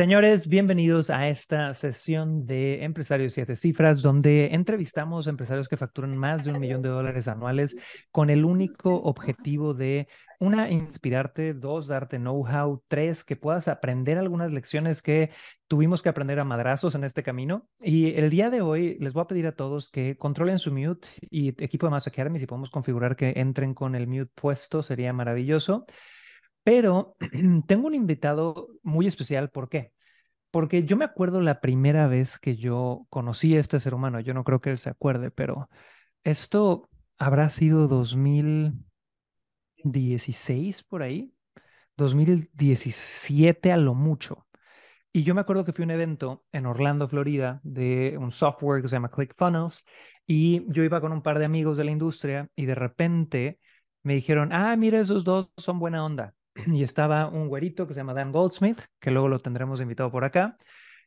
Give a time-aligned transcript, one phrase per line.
[0.00, 6.16] Señores, bienvenidos a esta sesión de Empresarios Siete Cifras, donde entrevistamos a empresarios que facturan
[6.16, 7.76] más de un millón de dólares anuales
[8.10, 10.08] con el único objetivo de,
[10.38, 15.32] una, inspirarte, dos, darte know-how, tres, que puedas aprender algunas lecciones que
[15.68, 17.68] tuvimos que aprender a madrazos en este camino.
[17.78, 21.08] Y el día de hoy les voy a pedir a todos que controlen su mute
[21.30, 25.12] y equipo de Master Academy, si podemos configurar que entren con el mute puesto, sería
[25.12, 25.84] maravilloso.
[26.62, 27.16] Pero
[27.66, 29.92] tengo un invitado muy especial, ¿por qué?
[30.50, 34.34] Porque yo me acuerdo la primera vez que yo conocí a este ser humano, yo
[34.34, 35.68] no creo que él se acuerde, pero
[36.24, 36.88] esto
[37.18, 41.32] habrá sido 2016 por ahí,
[41.96, 44.46] 2017 a lo mucho.
[45.12, 48.82] Y yo me acuerdo que fui a un evento en Orlando, Florida, de un software
[48.82, 49.84] que se llama ClickFunnels,
[50.26, 53.58] y yo iba con un par de amigos de la industria y de repente
[54.02, 56.34] me dijeron, ah, mira, esos dos son buena onda.
[56.66, 60.24] y estaba un güerito que se llama Dan Goldsmith, que luego lo tendremos invitado por
[60.24, 60.56] acá,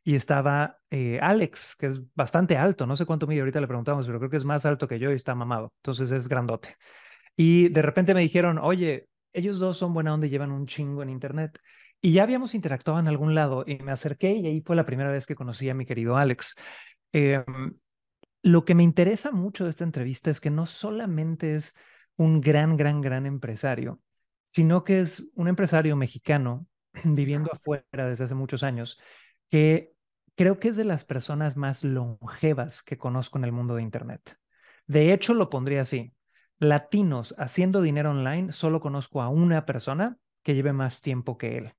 [0.02, 4.06] y estaba eh, Alex, que es bastante alto, no sé cuánto mide, ahorita le preguntamos,
[4.06, 6.76] pero creo que es más alto que yo y está mamado, entonces es grandote.
[7.36, 11.10] Y de repente me dijeron, oye, ellos dos son buena onda llevan un chingo en
[11.10, 11.58] internet.
[12.00, 15.10] Y ya habíamos interactuado en algún lado y me acerqué y ahí fue la primera
[15.10, 16.54] vez que conocí a mi querido Alex.
[17.12, 17.78] Em,
[18.42, 21.74] lo que me interesa mucho de esta entrevista es que no solamente es
[22.16, 24.00] un gran, gran, gran empresario,
[24.54, 26.68] sino que es un empresario mexicano
[27.04, 29.00] viviendo afuera desde hace muchos años,
[29.50, 29.92] que
[30.36, 34.38] creo que es de las personas más longevas que conozco en el mundo de Internet.
[34.86, 36.14] De hecho, lo pondría así.
[36.58, 41.74] Latinos haciendo dinero online, solo conozco a una persona que lleve más tiempo que él.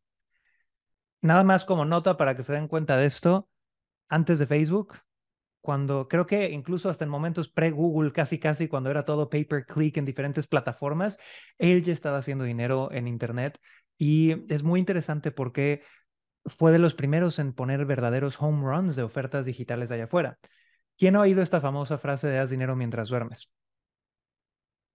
[1.21, 3.47] Nada más como nota para que se den cuenta de esto,
[4.09, 4.95] antes de Facebook,
[5.65, 10.05] cuando creo que incluso hasta en momentos pre-Google, casi casi cuando era todo pay-per-click en
[10.05, 11.17] diferentes plataformas,
[11.57, 13.59] él ya estaba haciendo dinero en Internet
[13.97, 15.81] y es muy interesante porque
[16.45, 20.37] fue de los primeros en poner verdaderos home runs de ofertas digitales allá afuera.
[20.97, 23.51] ¿Quién ha oído esta famosa frase de haz dinero mientras duermes?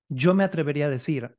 [0.08, 1.36] Yo me atrevería a decir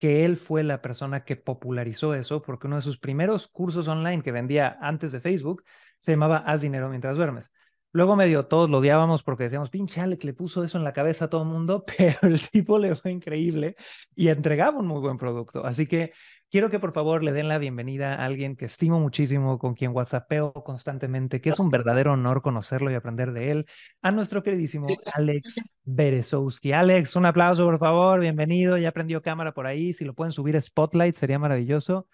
[0.00, 4.24] que él fue la persona que popularizó eso porque uno de sus primeros cursos online
[4.24, 5.62] que vendía antes de Facebook
[6.00, 7.52] se llamaba Haz dinero mientras duermes.
[7.92, 11.26] Luego medio todos lo odiábamos porque decíamos, pinche Alec le puso eso en la cabeza
[11.26, 13.76] a todo el mundo, pero el tipo le fue increíble
[14.14, 15.64] y entregaba un muy buen producto.
[15.66, 16.12] Así que
[16.50, 19.92] quiero que por favor le den la bienvenida a alguien que estimo muchísimo, con quien
[19.92, 23.66] whatsappeo constantemente, que es un verdadero honor conocerlo y aprender de él,
[24.00, 25.54] a nuestro queridísimo Alex
[25.84, 26.72] Berezowski.
[26.72, 30.56] Alex, un aplauso por favor, bienvenido, ya prendió cámara por ahí, si lo pueden subir
[30.56, 32.06] a Spotlight sería maravilloso.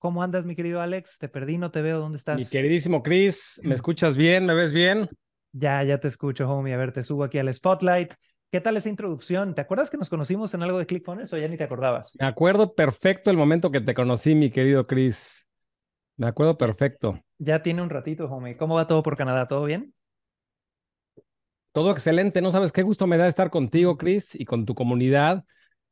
[0.00, 1.18] ¿Cómo andas, mi querido Alex?
[1.18, 2.00] Te perdí, no te veo.
[2.00, 2.40] ¿Dónde estás?
[2.40, 4.46] Mi queridísimo Chris, ¿me escuchas bien?
[4.46, 5.10] ¿Me ves bien?
[5.52, 6.72] Ya, ya te escucho, homie.
[6.72, 8.14] A ver, te subo aquí al Spotlight.
[8.50, 9.54] ¿Qué tal esa introducción?
[9.54, 12.16] ¿Te acuerdas que nos conocimos en algo de ClickFunnels o ya ni te acordabas?
[12.18, 15.46] Me acuerdo perfecto el momento que te conocí, mi querido Chris.
[16.16, 17.20] Me acuerdo perfecto.
[17.38, 18.56] Ya tiene un ratito, homie.
[18.56, 19.46] ¿Cómo va todo por Canadá?
[19.46, 19.92] ¿Todo bien?
[21.72, 22.40] Todo excelente.
[22.40, 25.44] No sabes qué gusto me da estar contigo, Chris, y con tu comunidad.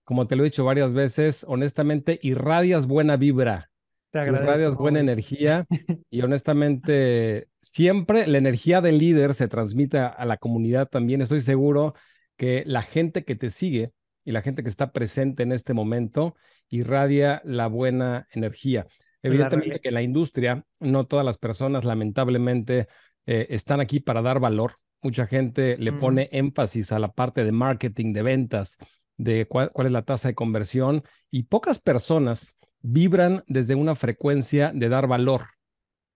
[0.05, 3.71] Como te lo he dicho varias veces, honestamente, irradias buena vibra.
[4.11, 4.83] Te agradezco.
[4.83, 5.67] buena energía
[6.11, 11.21] y honestamente siempre la energía del líder se transmite a la comunidad también.
[11.21, 11.95] Estoy seguro
[12.37, 13.93] que la gente que te sigue
[14.25, 16.37] y la gente que está presente en este momento
[16.69, 18.87] irradia la buena energía.
[19.23, 22.89] Evidentemente que en la industria no todas las personas lamentablemente
[23.27, 24.75] eh, están aquí para dar valor.
[25.03, 28.77] Mucha gente le pone énfasis a la parte de marketing, de ventas,
[29.17, 34.89] de cuál es la tasa de conversión y pocas personas vibran desde una frecuencia de
[34.89, 35.47] dar valor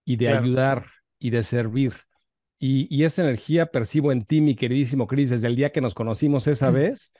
[0.05, 0.87] y de ayudar
[1.19, 1.95] y de servir.
[2.59, 6.47] Y, esa energía percibo en ti, mi queridísimo Cris, desde el día que nos conocimos
[6.47, 7.13] esa vez.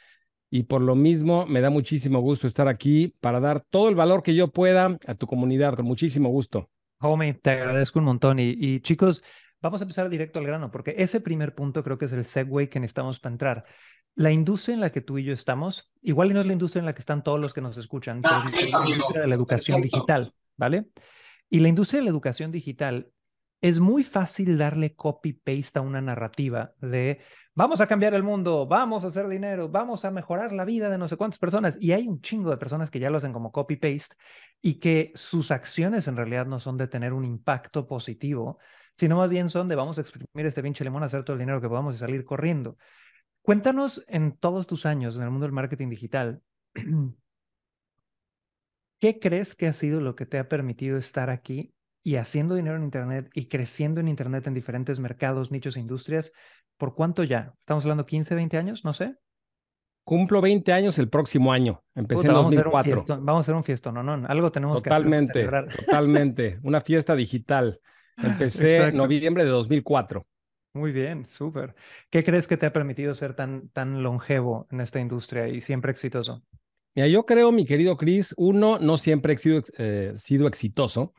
[0.51, 4.23] Y por lo mismo, me da muchísimo gusto estar aquí para dar todo el valor
[4.23, 6.71] que yo pueda a tu comunidad, con muchísimo gusto.
[7.01, 8.39] Homie, te agradezco un montón.
[8.39, 9.25] Y, y chicos,
[9.61, 12.69] vamos a empezar directo al grano, porque ese primer punto creo que es el segue
[12.69, 13.65] que necesitamos para entrar
[14.15, 16.81] la industria en la que tú y yo estamos, igual y no es la industria
[16.81, 19.35] en la que están todos los que nos escuchan, pero es la industria de la
[19.35, 20.87] educación digital, ¿vale?
[21.49, 23.11] Y la industria de la educación digital
[23.63, 27.21] es muy fácil darle copy-paste a una narrativa de
[27.55, 30.99] vamos a cambiar el mundo, vamos a hacer dinero, vamos a mejorar la vida de
[30.99, 31.79] no sé cuántas personas.
[31.81, 34.17] Y hay un chingo de personas que ya lo hacen como copy-paste
[34.61, 38.59] y que sus acciones en realidad no son de tener un impacto positivo,
[38.95, 41.61] sino más bien son de vamos a exprimir este pinche limón, hacer todo el dinero
[41.61, 42.77] que podamos y salir corriendo.
[43.43, 46.43] Cuéntanos en todos tus años en el mundo del marketing digital,
[49.01, 51.75] ¿qué crees que ha sido lo que te ha permitido estar aquí
[52.05, 56.33] y haciendo dinero en Internet y creciendo en Internet en diferentes mercados, nichos e industrias?
[56.77, 57.53] ¿Por cuánto ya?
[57.59, 58.85] ¿Estamos hablando 15, 20 años?
[58.85, 59.17] No sé.
[60.05, 61.83] Cumplo 20 años el próximo año.
[61.95, 63.05] Empecé en 2004.
[63.21, 65.05] Vamos a hacer un fiestón, no, no, algo tenemos que hacer.
[65.05, 65.49] Totalmente,
[65.85, 66.61] totalmente.
[66.63, 67.81] Una fiesta digital.
[68.17, 70.27] Empecé en noviembre de 2004.
[70.75, 71.75] Muy bien, súper.
[72.09, 75.93] ¿Qué crees que te ha permitido ser tan, tan longevo en esta industria y siempre
[75.93, 76.43] exitoso?
[76.95, 80.15] Mira, yo creo, mi querido Chris, uno, no siempre he sido, eh,
[80.47, 81.13] exitoso.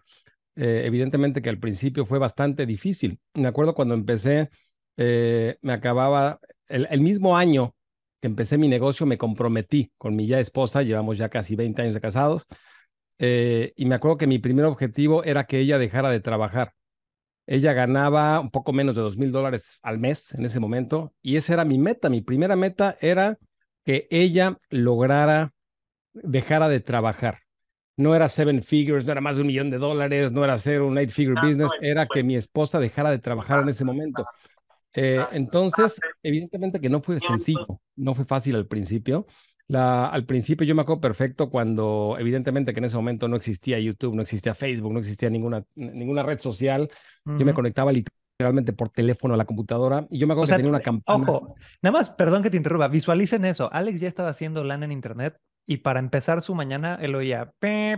[0.55, 3.19] Eh, evidentemente que al principio fue bastante difícil.
[3.35, 4.49] Me acuerdo cuando empecé,
[4.97, 7.75] eh, me acababa, el, el, mismo año
[8.21, 11.93] que empecé mi negocio, me comprometí con mi ya esposa, llevamos ya casi 20 años
[11.93, 12.47] de casados,
[13.19, 16.73] y me acuerdo que mi primer objetivo era que ella dejara de trabajar.
[17.45, 21.35] Ella ganaba un poco menos de dos mil dólares al mes en ese momento y
[21.35, 22.09] esa era mi meta.
[22.09, 23.37] Mi primera meta era
[23.83, 25.53] que ella lograra,
[26.13, 27.39] dejara de trabajar.
[27.95, 30.81] No era seven figures, no era más de un millón de dólares, no era hacer
[30.81, 34.25] un eight figure ah, business, era que mi esposa dejara de trabajar en ese momento.
[34.93, 39.27] Eh, entonces, evidentemente que no fue sencillo, no fue fácil al principio.
[39.73, 43.79] La, al principio yo me acuerdo perfecto cuando, evidentemente que en ese momento no existía
[43.79, 46.91] YouTube, no existía Facebook, no existía ninguna, ninguna red social.
[47.25, 50.69] Yo me conectaba literalmente por teléfono a la computadora y yo me acuerdo que tenía
[50.69, 51.23] una campana.
[51.23, 53.67] Ojo, nada más, perdón que te interrumpa, visualicen eso.
[53.73, 57.51] Alex ya estaba haciendo LAN en internet y para empezar su mañana él oía.
[57.59, 57.97] ¿Se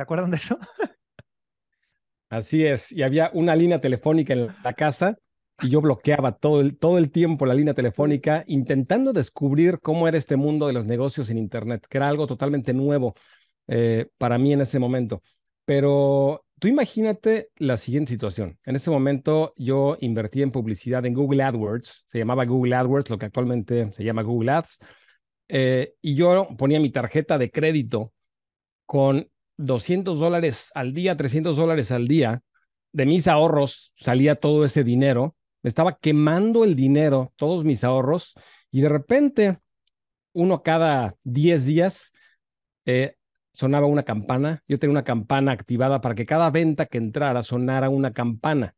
[0.00, 0.58] acuerdan de eso?
[2.30, 5.18] Así es, y había una línea telefónica en la casa
[5.62, 10.18] y yo bloqueaba todo el, todo el tiempo la línea telefónica intentando descubrir cómo era
[10.18, 13.14] este mundo de los negocios en Internet, que era algo totalmente nuevo
[13.66, 15.22] eh, para mí en ese momento.
[15.64, 18.58] Pero tú imagínate la siguiente situación.
[18.64, 23.18] En ese momento yo invertí en publicidad en Google AdWords, se llamaba Google AdWords, lo
[23.18, 24.78] que actualmente se llama Google Ads,
[25.48, 28.12] eh, y yo ponía mi tarjeta de crédito
[28.84, 32.42] con 200 dólares al día, 300 dólares al día.
[32.92, 35.36] De mis ahorros salía todo ese dinero
[35.66, 38.34] me estaba quemando el dinero, todos mis ahorros,
[38.70, 39.58] y de repente,
[40.32, 42.12] uno cada 10 días,
[42.84, 43.16] eh,
[43.50, 44.62] sonaba una campana.
[44.68, 48.76] Yo tenía una campana activada para que cada venta que entrara sonara una campana.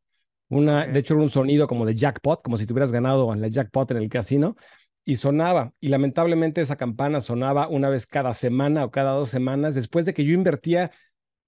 [0.49, 3.49] Una, De hecho, era un sonido como de jackpot, como si tuvieras ganado en la
[3.49, 4.57] jackpot en el casino,
[5.05, 5.75] y sonaba.
[5.81, 10.15] Y lamentablemente esa campana sonaba una vez cada semana o cada dos semanas, después de
[10.15, 10.91] que yo invertía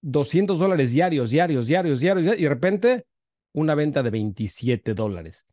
[0.03, 3.07] 200 dólares diarios, diarios, diarios, diarios, y de repente
[3.53, 5.45] una venta de 27 dólares.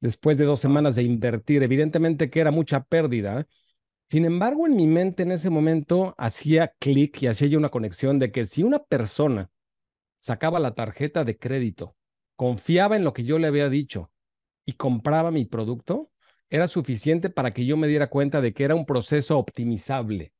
[0.00, 3.46] Después de dos semanas de invertir, evidentemente que era mucha pérdida.
[4.08, 8.18] Sin embargo, en mi mente en ese momento hacía clic y hacía yo una conexión
[8.18, 9.50] de que si una persona
[10.18, 11.96] sacaba la tarjeta de crédito,
[12.36, 14.10] confiaba en lo que yo le había dicho
[14.64, 16.10] y compraba mi producto,
[16.50, 20.32] era suficiente para que yo me diera cuenta de que era un proceso optimizable.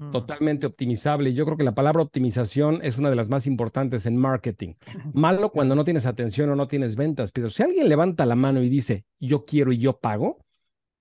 [0.00, 0.12] Mm.
[0.12, 1.34] totalmente optimizable.
[1.34, 4.74] Yo creo que la palabra optimización es una de las más importantes en marketing.
[5.12, 8.62] Malo cuando no tienes atención o no tienes ventas, pero si alguien levanta la mano
[8.62, 10.38] y dice, yo quiero y yo pago,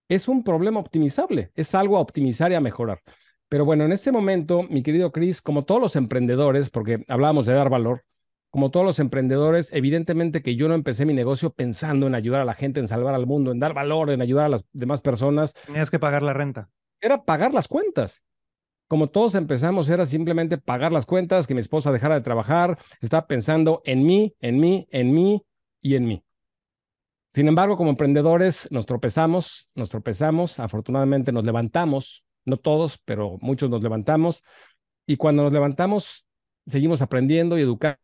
[0.10, 3.01] es un problema optimizable, es algo a optimizar y a mejorar.
[3.48, 7.54] Pero bueno, en este momento, mi querido Chris, como todos los emprendedores, porque hablábamos de
[7.54, 8.04] dar valor,
[8.50, 12.46] como todos los emprendedores, evidentemente que yo no empecé mi negocio pensando en ayudar a
[12.46, 15.54] la gente, en salvar al mundo, en dar valor, en ayudar a las demás personas.
[15.68, 16.69] Tenías que pagar la renta.
[17.00, 18.24] Era pagar las cuentas
[18.89, 23.27] como todos empezamos, era simplemente pagar las cuentas, que mi esposa dejara de trabajar, estaba
[23.27, 25.45] pensando en mí, en mí, en mí
[25.80, 26.24] y en mí.
[27.31, 33.69] Sin embargo, como emprendedores nos tropezamos, nos tropezamos, afortunadamente nos levantamos, no todos, pero muchos
[33.69, 34.41] nos levantamos,
[35.06, 36.25] y cuando nos levantamos,
[36.65, 38.00] seguimos aprendiendo y educando.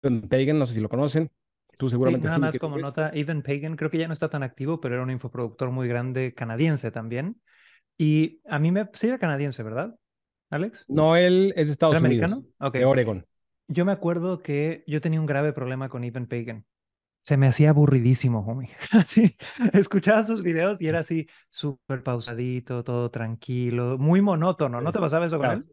[0.00, 1.30] Pagan, no sé si lo conocen,
[1.78, 2.30] Tú seguramente sí.
[2.30, 5.04] Nada más como nota, Even Pagan creo que ya no está tan activo, pero era
[5.04, 7.40] un infoproductor muy grande canadiense también.
[7.98, 8.88] Y a mí me...
[8.94, 9.94] Sí era canadiense, ¿verdad,
[10.50, 10.84] Alex?
[10.88, 12.44] No, él es de Estados Unidos.
[12.72, 13.26] De Oregon.
[13.66, 16.64] Yo me acuerdo que yo tenía un grave problema con Even Pagan.
[17.20, 18.70] Se me hacía aburridísimo, homie.
[18.92, 19.36] Así,
[19.74, 24.80] escuchaba sus videos y era así, súper pausadito, todo tranquilo, muy monótono.
[24.80, 25.64] ¿No te pasaba eso con él?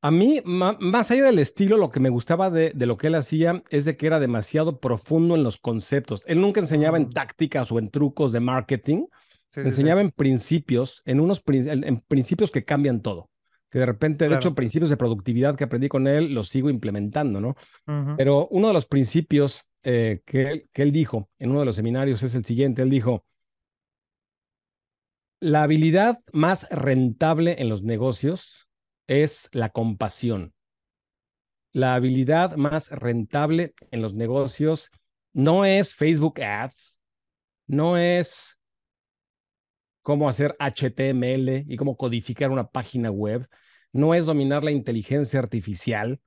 [0.00, 3.16] A mí, más allá del estilo, lo que me gustaba de, de, lo que él
[3.16, 6.22] hacía es de que era demasiado profundo en los conceptos.
[6.26, 7.12] Él nunca enseñaba en mm.
[7.12, 9.06] tácticas o en trucos de marketing,
[9.54, 13.30] enseñaba en principios, en unos en, principios que cambian todo.
[13.70, 17.40] Que de repente, de hecho, principios de productividad que aprendí con él los sigo implementando,
[17.40, 17.56] ¿no?
[18.16, 22.22] Pero uno de los principios eh, que, que él dijo en uno de los seminarios
[22.22, 22.82] es el siguiente.
[22.82, 23.24] Él dijo,
[25.40, 28.68] la habilidad más rentable en los negocios
[29.06, 30.54] es la compasión.
[31.72, 34.90] La habilidad más rentable en los negocios
[35.34, 37.02] no es Facebook Ads,
[37.66, 38.58] no es
[40.06, 43.48] cómo hacer HTML y cómo codificar una página web,
[43.90, 46.20] no es dominar la inteligencia artificial,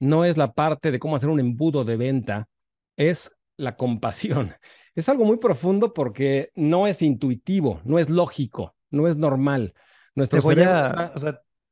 [0.00, 2.48] no es la parte de cómo hacer un embudo de venta,
[2.96, 4.52] es la compasión.
[4.96, 9.72] Es algo muy profundo porque no es intuitivo, no es lógico, no es normal.
[10.16, 11.14] Nuestro te voy a,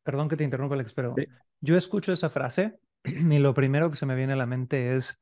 [0.04, 1.16] perdón que te interrumpa, Alex, pero
[1.60, 5.20] yo escucho esa frase y lo primero que se me viene a la mente es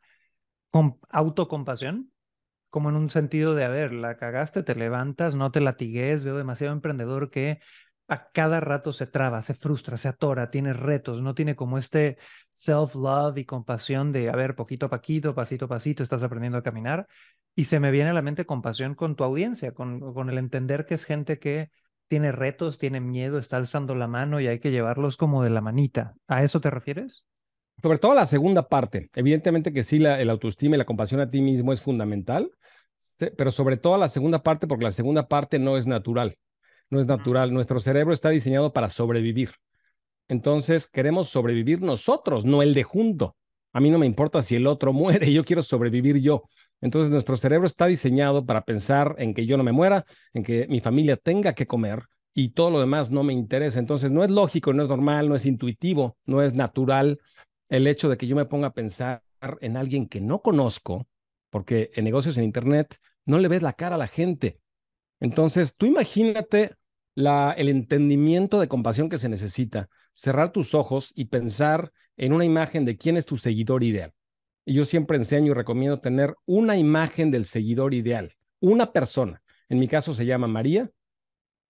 [1.08, 2.12] autocompasión,
[2.76, 6.36] como en un sentido de, a ver, la cagaste, te levantas, no te latigues, veo
[6.36, 7.58] demasiado emprendedor que
[8.06, 12.18] a cada rato se traba, se frustra, se atora, tiene retos, no tiene como este
[12.50, 16.62] self-love y compasión de, a ver, poquito a poquito, pasito a pasito, estás aprendiendo a
[16.62, 17.06] caminar.
[17.54, 20.84] Y se me viene a la mente compasión con tu audiencia, con, con el entender
[20.84, 21.70] que es gente que
[22.08, 25.62] tiene retos, tiene miedo, está alzando la mano y hay que llevarlos como de la
[25.62, 26.14] manita.
[26.28, 27.24] ¿A eso te refieres?
[27.82, 29.10] Sobre todo la segunda parte.
[29.14, 32.50] Evidentemente que sí, la, el autoestima y la compasión a ti mismo es fundamental,
[33.36, 36.36] pero sobre todo la segunda parte, porque la segunda parte no es natural
[36.90, 37.52] no es natural.
[37.52, 39.52] Nuestro cerebro está diseñado para sobrevivir.
[40.28, 43.36] Entonces, queremos sobrevivir nosotros, no el de junto.
[43.72, 46.44] A mí no me importa si el otro muere, yo quiero sobrevivir yo.
[46.80, 50.04] Entonces, nuestro cerebro está diseñado para pensar en que yo no me muera,
[50.34, 52.04] en que mi familia tenga que comer
[52.34, 53.78] y todo lo demás no me interesa.
[53.78, 57.18] Entonces, no es lógico, no es normal, no es intuitivo, no es natural
[57.68, 59.22] el hecho de que yo me ponga a pensar
[59.60, 61.08] en alguien que no conozco,
[61.50, 64.60] porque en negocios en Internet no le ves la cara a la gente.
[65.20, 66.74] Entonces, tú imagínate
[67.14, 72.84] el entendimiento de compasión que se necesita, cerrar tus ojos y pensar en una imagen
[72.84, 74.12] de quién es tu seguidor ideal.
[74.64, 79.42] Y yo siempre enseño y recomiendo tener una imagen del seguidor ideal, una persona.
[79.68, 80.90] En mi caso se llama María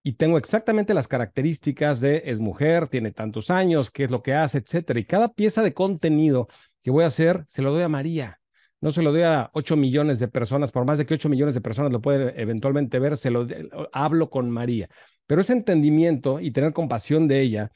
[0.07, 4.35] y tengo exactamente las características de es mujer, tiene tantos años, qué es lo que
[4.35, 5.01] hace, etcétera.
[5.01, 6.47] Y cada pieza de contenido
[6.85, 8.41] que voy a hacer se lo doy a María
[8.81, 11.55] no se lo doy a 8 millones de personas, por más de que 8 millones
[11.55, 13.47] de personas lo pueden eventualmente ver, se lo
[13.93, 14.89] hablo con María.
[15.27, 17.73] Pero ese entendimiento y tener compasión de ella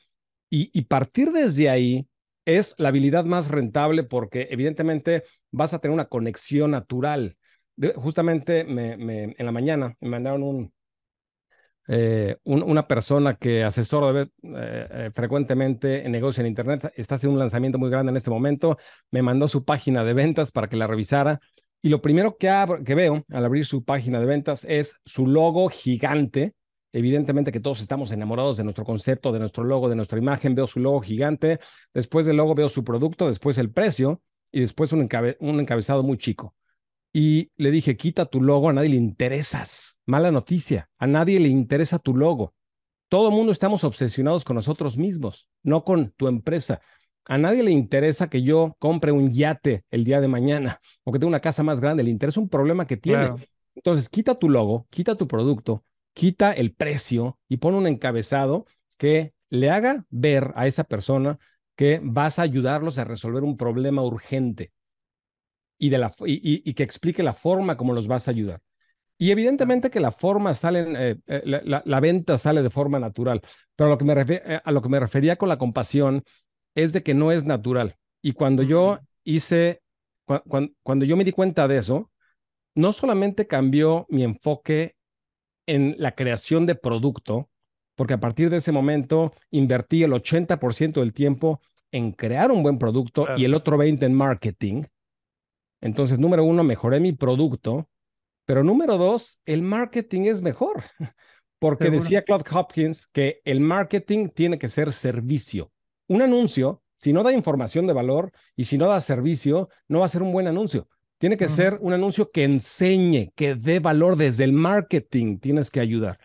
[0.48, 2.06] y, partir desde ahí
[2.44, 7.36] es la habilidad más rentable porque evidentemente vas a tener una conexión natural.
[7.96, 10.72] justamente en la mañana me mandaron un,
[11.88, 17.40] eh, una persona que asesoro eh, eh, frecuentemente en negocio en Internet, está haciendo un
[17.40, 18.78] lanzamiento muy grande en este momento,
[19.10, 21.40] me mandó su página de ventas para que la revisara.
[21.82, 26.54] Y lo primero que, veo al abrir su página de ventas es su logo gigante.
[26.92, 30.54] Evidentemente que todos estamos enamorados de nuestro concepto, de nuestro logo, de nuestra imagen.
[30.54, 31.58] Veo su logo gigante.
[31.94, 34.20] Después del logo veo su producto, después el precio
[34.52, 35.00] y después un
[35.60, 36.54] encabezado muy chico
[37.12, 39.98] y le dije, quita tu logo, a nadie le interesas.
[40.06, 42.54] Mala noticia, a nadie le interesa tu logo.
[43.08, 46.80] Todo el mundo estamos obsesionados con nosotros mismos, no con tu empresa.
[47.24, 51.18] A nadie le interesa que yo compre un yate el día de mañana o que
[51.18, 53.32] tenga una casa más grande, le interesa un problema que tiene.
[53.74, 59.34] Entonces, quita tu logo, quita tu producto, quita el precio y pon un encabezado que
[59.48, 61.38] le haga ver a esa persona
[61.74, 64.72] que vas a ayudarlos a resolver un problema urgente
[65.80, 68.60] y, de la, y, que explique la forma como los vas a ayudar.
[69.16, 73.40] Y evidentemente que la forma sale, eh, eh, la, venta sale de forma natural,
[73.74, 76.22] pero a lo, que me eh, a lo que me refería con la compasión
[76.74, 77.96] es de que no es natural.
[78.22, 79.82] Y cuando yo hice,
[80.82, 82.10] cuando yo me di cuenta de eso,
[82.74, 84.96] no solamente cambió mi enfoque
[85.66, 87.48] en la creación de producto,
[87.94, 91.60] porque a partir de ese momento invertí el 80% del tiempo
[91.90, 94.82] en crear un buen producto y el otro 20% en marketing.
[95.80, 97.88] Entonces, número uno, mejoré mi producto,
[98.44, 100.84] pero número dos, el marketing es mejor,
[101.58, 105.72] porque decía Claude Hopkins que el marketing tiene que ser servicio.
[106.08, 110.06] Un anuncio, si no da información de valor y si no da servicio, no va
[110.06, 110.88] a ser un buen anuncio.
[111.18, 115.80] Tiene que ser un anuncio que enseñe, que dé valor desde el marketing, tienes que
[115.80, 116.18] ayudar.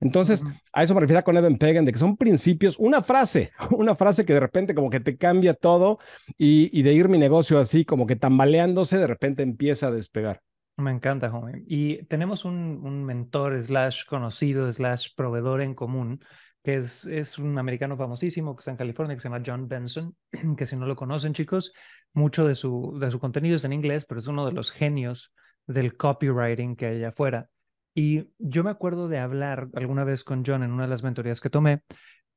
[0.00, 0.42] Entonces,
[0.72, 4.24] a eso me refiero con Evan Pagan, de que son principios, una frase, una frase
[4.24, 5.98] que de repente como que te cambia todo
[6.38, 10.40] y, de ir mi negocio así, como que tambaleándose, de repente empieza a despegar.
[10.78, 11.64] Me encanta, joven.
[11.66, 16.24] Y tenemos un, mentor, slash conocido, slash proveedor en común,
[16.64, 20.16] que es, es un americano famosísimo que está en California, que se llama John Benson,
[20.56, 21.74] que si no lo conocen, chicos,
[22.14, 25.34] mucho de su, de su contenido es en inglés, pero es uno de los genios
[25.66, 27.50] del copywriting que hay allá afuera.
[27.94, 31.40] Y yo me acuerdo de hablar alguna vez con John en una de las mentorías
[31.40, 31.82] que tomé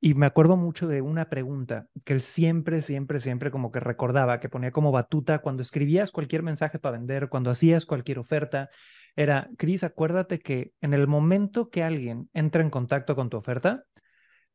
[0.05, 4.41] y me acuerdo mucho de una pregunta que él siempre, siempre, siempre como que recordaba,
[4.41, 8.69] que ponía como batuta cuando escribías cualquier mensaje para vender, cuando hacías cualquier oferta,
[9.15, 13.85] era, Cris, acuérdate que en el momento que alguien entra en contacto con tu oferta,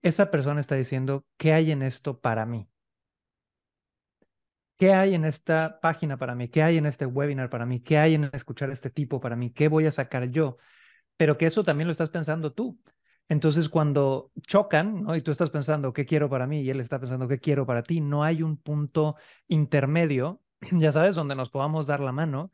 [0.02, 2.68] esa persona está diciendo, ¿qué hay en esto para mí?
[4.76, 6.48] ¿Qué hay en esta página para mí?
[6.48, 7.80] ¿Qué hay en este webinar para mí?
[7.80, 9.50] ¿Qué hay en escuchar este tipo para mí?
[9.50, 10.58] ¿Qué voy a sacar yo?
[11.18, 12.78] Pero que eso también lo estás pensando tú.
[13.28, 15.14] Entonces, cuando chocan, ¿no?
[15.14, 16.62] Y tú estás pensando, ¿qué quiero para mí?
[16.62, 18.00] Y él está pensando, ¿qué quiero para ti?
[18.00, 19.16] No hay un punto
[19.48, 20.40] intermedio,
[20.72, 22.50] ya sabes, donde nos podamos dar la mano.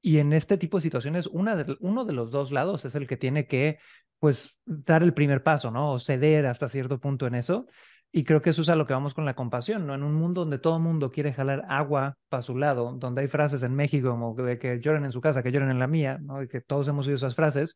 [0.00, 3.46] Y en este tipo de situaciones, uno de los dos lados es el que tiene
[3.46, 3.78] que,
[4.18, 5.92] pues, dar el primer paso, ¿no?
[5.92, 7.66] O ceder hasta cierto punto en eso.
[8.10, 9.94] Y creo que eso es a lo que vamos con la compasión, ¿no?
[9.94, 13.28] En un mundo donde todo el mundo quiere jalar agua para su lado, donde hay
[13.28, 16.42] frases en México como que lloren en su casa, que lloren en la mía, ¿no?
[16.42, 17.74] Y que todos hemos oído esas frases.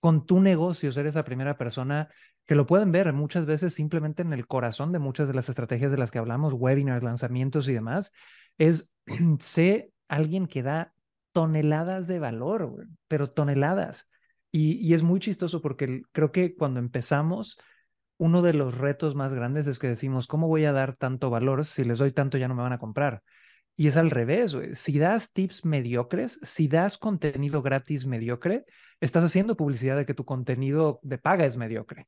[0.00, 2.08] Con tu negocio, ser esa primera persona
[2.44, 5.92] que lo pueden ver muchas veces simplemente en el corazón de muchas de las estrategias
[5.92, 8.12] de las que hablamos, webinars, lanzamientos y demás,
[8.58, 8.88] es
[9.40, 10.92] sé alguien que da
[11.32, 14.10] toneladas de valor, pero toneladas.
[14.50, 17.56] Y, y es muy chistoso porque creo que cuando empezamos
[18.22, 21.64] uno de los retos más grandes es que decimos, ¿cómo voy a dar tanto valor?
[21.64, 23.20] Si les doy tanto ya no me van a comprar.
[23.74, 24.56] Y es al revés.
[24.74, 28.64] Si das tips mediocres, si das contenido gratis mediocre,
[29.00, 32.06] estás haciendo publicidad de que tu contenido de paga es mediocre.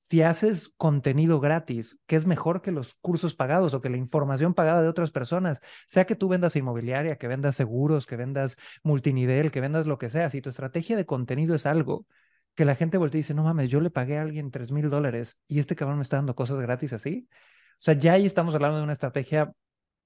[0.00, 4.52] Si haces contenido gratis, que es mejor que los cursos pagados o que la información
[4.52, 9.50] pagada de otras personas, sea que tú vendas inmobiliaria, que vendas seguros, que vendas multinivel,
[9.50, 12.06] que vendas lo que sea, si tu estrategia de contenido es algo
[12.54, 14.90] que la gente voltea y dice, no mames, yo le pagué a alguien tres mil
[14.90, 17.28] dólares y este cabrón me está dando cosas gratis así.
[17.30, 19.52] O sea, ya ahí estamos hablando de una estrategia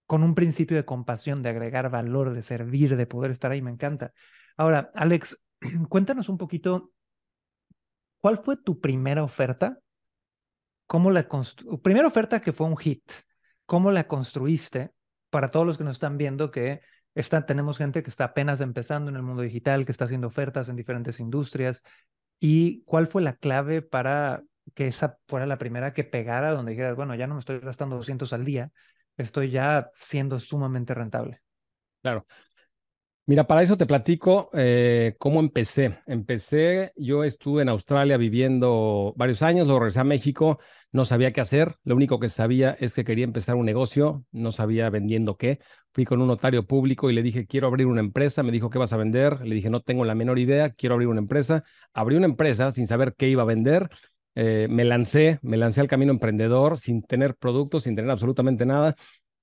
[0.06, 3.70] con un principio de compasión, de agregar valor, de servir, de poder estar ahí, me
[3.70, 4.12] encanta.
[4.56, 5.38] Ahora, Alex,
[5.88, 6.92] cuéntanos un poquito,
[8.20, 9.78] ¿cuál fue tu primera oferta?
[10.86, 11.28] ¿Cómo la
[11.82, 13.02] primera oferta que fue un hit?
[13.66, 14.92] ¿Cómo la construiste?
[15.28, 16.80] Para todos los que nos están viendo que
[17.14, 20.70] está, tenemos gente que está apenas empezando en el mundo digital, que está haciendo ofertas
[20.70, 21.82] en diferentes industrias,
[22.40, 24.42] ¿Y cuál fue la clave para
[24.74, 27.96] que esa fuera la primera que pegara donde dijeras, bueno, ya no me estoy gastando
[27.96, 28.70] 200 al día,
[29.16, 31.40] estoy ya siendo sumamente rentable?
[32.02, 32.26] Claro.
[33.28, 35.98] Mira, para eso te platico eh, cómo empecé.
[36.06, 40.58] Empecé, yo estuve en Australia viviendo varios años, luego regresé a México,
[40.92, 44.50] no sabía qué hacer, lo único que sabía es que quería empezar un negocio, no
[44.50, 45.58] sabía vendiendo qué.
[45.92, 48.78] Fui con un notario público y le dije, quiero abrir una empresa, me dijo, ¿qué
[48.78, 49.42] vas a vender?
[49.46, 51.64] Le dije, no tengo la menor idea, quiero abrir una empresa.
[51.92, 53.90] Abrí una empresa sin saber qué iba a vender.
[54.36, 58.94] Eh, me lancé, me lancé al camino emprendedor sin tener productos, sin tener absolutamente nada.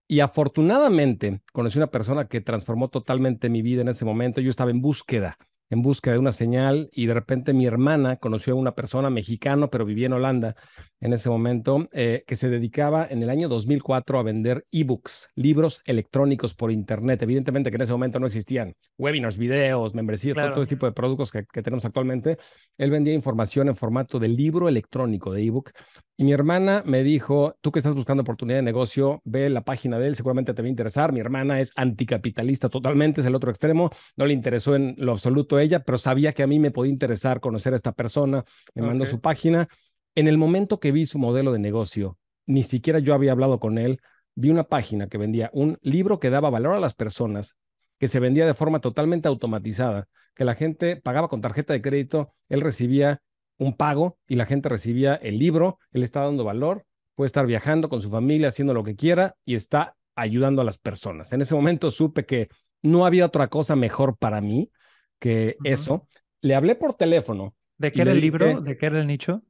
[0.07, 4.41] Y afortunadamente conocí una persona que transformó totalmente mi vida en ese momento.
[4.41, 5.37] Yo estaba en búsqueda
[5.69, 9.69] en busca de una señal y de repente mi hermana conoció a una persona mexicano,
[9.69, 10.55] pero vivía en Holanda
[11.01, 15.81] en ese momento, eh, que se dedicaba en el año 2004 a vender ebooks, libros
[15.85, 17.21] electrónicos por internet.
[17.21, 21.31] Evidentemente que en ese momento no existían webinars, videos, membresías, todo, ese tipo de productos
[21.31, 22.37] que, que tenemos actualmente.
[22.77, 25.71] Él vendía información en formato de libro electrónico, de ebook,
[26.17, 29.99] y mi hermana me dijo, tú que estás buscando oportunidad de negocio, ve la página
[29.99, 31.11] de él, seguramente te va a interesar.
[31.11, 35.54] Mi hermana es anticapitalista totalmente, es el otro extremo, no le interesó en lo absoluto
[35.59, 39.05] ella, pero sabía que a mí me podía interesar conocer a esta persona, me mandó
[39.05, 39.67] su página.
[40.15, 43.77] En el momento que vi su modelo de negocio, ni siquiera yo había hablado con
[43.77, 43.99] él,
[44.35, 47.55] vi una página que vendía un libro que daba valor a las personas,
[47.97, 52.33] que se vendía de forma totalmente automatizada, que la gente pagaba con tarjeta de crédito,
[52.49, 53.21] él recibía
[53.57, 57.87] un pago y la gente recibía el libro, él está dando valor, puede estar viajando
[57.87, 61.31] con su familia, haciendo lo que quiera y está ayudando a las personas.
[61.33, 62.49] En ese momento supe que
[62.81, 64.69] no había otra cosa mejor para mí
[65.19, 66.07] que eso.
[66.41, 67.55] Le hablé por teléfono.
[67.77, 68.61] ¿De qué era el libro?
[68.61, 69.41] ¿De qué era el nicho?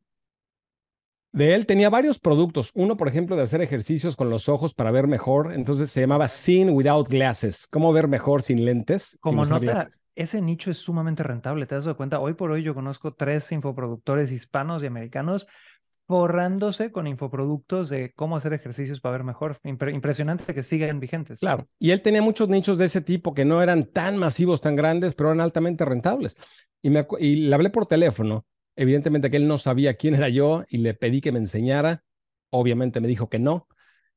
[1.32, 2.71] De él tenía varios productos.
[2.75, 5.51] Uno, por ejemplo, de hacer ejercicios con los ojos para ver mejor.
[5.54, 7.67] Entonces se llamaba Seeing Without Glasses.
[7.67, 9.17] ¿Cómo ver mejor sin lentes?
[9.19, 11.65] Como nota, ese nicho es sumamente rentable.
[11.65, 12.19] ¿Te das cuenta?
[12.19, 15.45] Hoy por hoy yo conozco tres infoproductores hispanos y americanos
[16.08, 19.58] forrándose con infoproductos de cómo hacer ejercicios para ver mejor.
[19.63, 21.39] impresionante que sigan vigentes.
[21.39, 21.65] Claro.
[21.80, 25.15] Y él tenía muchos nichos de ese tipo que no eran tan masivos, tan grandes,
[25.15, 26.38] pero eran altamente rentables.
[26.82, 28.46] Y, me, y le hablé por teléfono.
[28.76, 32.04] Evidentemente que él no sabía quién era yo y le pedí que me enseñara.
[32.52, 33.68] Obviamente me dijo que no.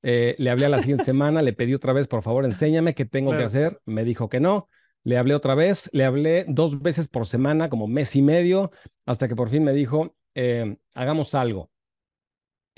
[0.02, 3.06] Eh, le hablé a la siguiente semana, le pedí otra vez, por favor, enséñame qué
[3.06, 3.80] tengo que hacer.
[3.86, 4.68] Me dijo que no.
[5.04, 8.72] Le hablé otra vez, le hablé dos veces por semana, como mes y medio,
[9.06, 11.70] hasta que por fin me dijo, eh, hagamos algo.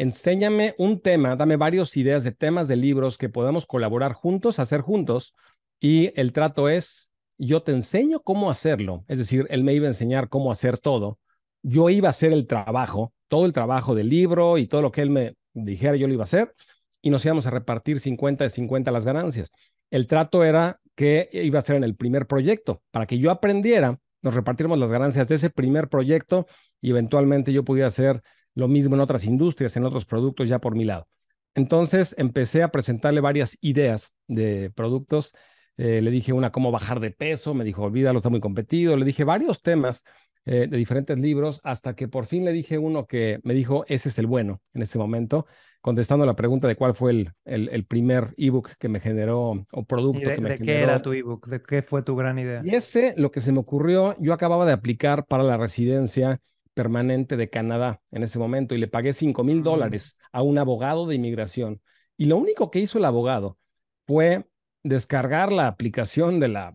[0.01, 4.81] Enséñame un tema, dame varias ideas de temas de libros que podamos colaborar juntos, hacer
[4.81, 5.35] juntos.
[5.79, 9.05] Y el trato es, yo te enseño cómo hacerlo.
[9.09, 11.19] Es decir, él me iba a enseñar cómo hacer todo.
[11.63, 15.03] Yo iba a hacer el trabajo, todo el trabajo del libro y todo lo que
[15.03, 16.55] él me dijera, yo lo iba a hacer.
[17.03, 19.53] Y nos íbamos a repartir 50 de 50 las ganancias.
[19.91, 22.81] El trato era que iba a ser en el primer proyecto.
[22.91, 26.47] Para que yo aprendiera, nos repartiéramos las ganancias de ese primer proyecto
[26.81, 28.23] y eventualmente yo pudiera hacer
[28.61, 31.09] lo mismo en otras industrias, en otros productos ya por mi lado.
[31.55, 35.35] Entonces empecé a presentarle varias ideas de productos.
[35.77, 37.55] Eh, le dije una, cómo bajar de peso.
[37.55, 38.97] Me dijo, olvídalo, está muy competido.
[38.97, 40.05] Le dije varios temas
[40.45, 44.11] eh, de diferentes libros hasta que por fin le dije uno que me dijo, ese
[44.11, 45.47] es el bueno en ese momento
[45.81, 50.31] contestando la pregunta de cuál fue el, el, primer ebook que me generó o producto
[50.31, 50.59] que me generó.
[50.59, 51.49] ¿De qué era tu ebook?
[51.49, 52.61] ¿De qué fue tu gran idea?
[52.65, 56.41] Y ese, lo que se me ocurrió, yo acababa de aplicar para la residencia
[56.75, 59.63] permanente de Canadá en ese momento y le pagué 5 mil mm.
[59.63, 61.81] dólares a un abogado de inmigración.
[62.17, 63.59] Y lo único que hizo el abogado
[64.07, 64.47] fue
[64.83, 66.75] descargar la aplicación de la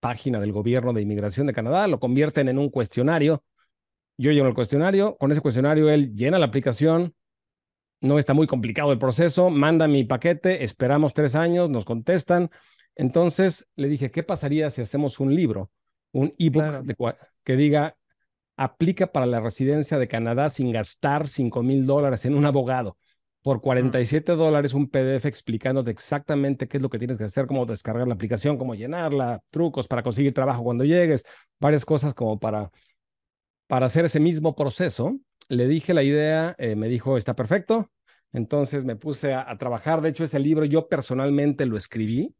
[0.00, 3.44] página del gobierno de inmigración de Canadá, lo convierten en un cuestionario.
[4.16, 7.14] Yo lleno el cuestionario, con ese cuestionario él llena la aplicación,
[8.00, 12.50] no está muy complicado el proceso, manda mi paquete, esperamos tres años, nos contestan.
[12.96, 15.70] Entonces le dije, ¿qué pasaría si hacemos un libro,
[16.12, 17.96] un ebook que diga,
[18.62, 22.96] aplica para la residencia de Canadá sin gastar 5 mil dólares en un abogado?
[23.42, 27.64] Por 47 dólares un PDF explicándote exactamente qué es lo que tienes que hacer, cómo
[27.66, 31.24] descargar la aplicación, cómo llenarla, trucos para conseguir trabajo cuando llegues,
[31.58, 32.70] varias cosas como para,
[33.66, 35.18] para hacer ese mismo proceso
[35.50, 37.90] le dije la idea, eh, me dijo, está perfecto.
[38.32, 40.00] Entonces me puse a, trabajar.
[40.00, 42.34] De hecho, ese libro yo personalmente lo escribí.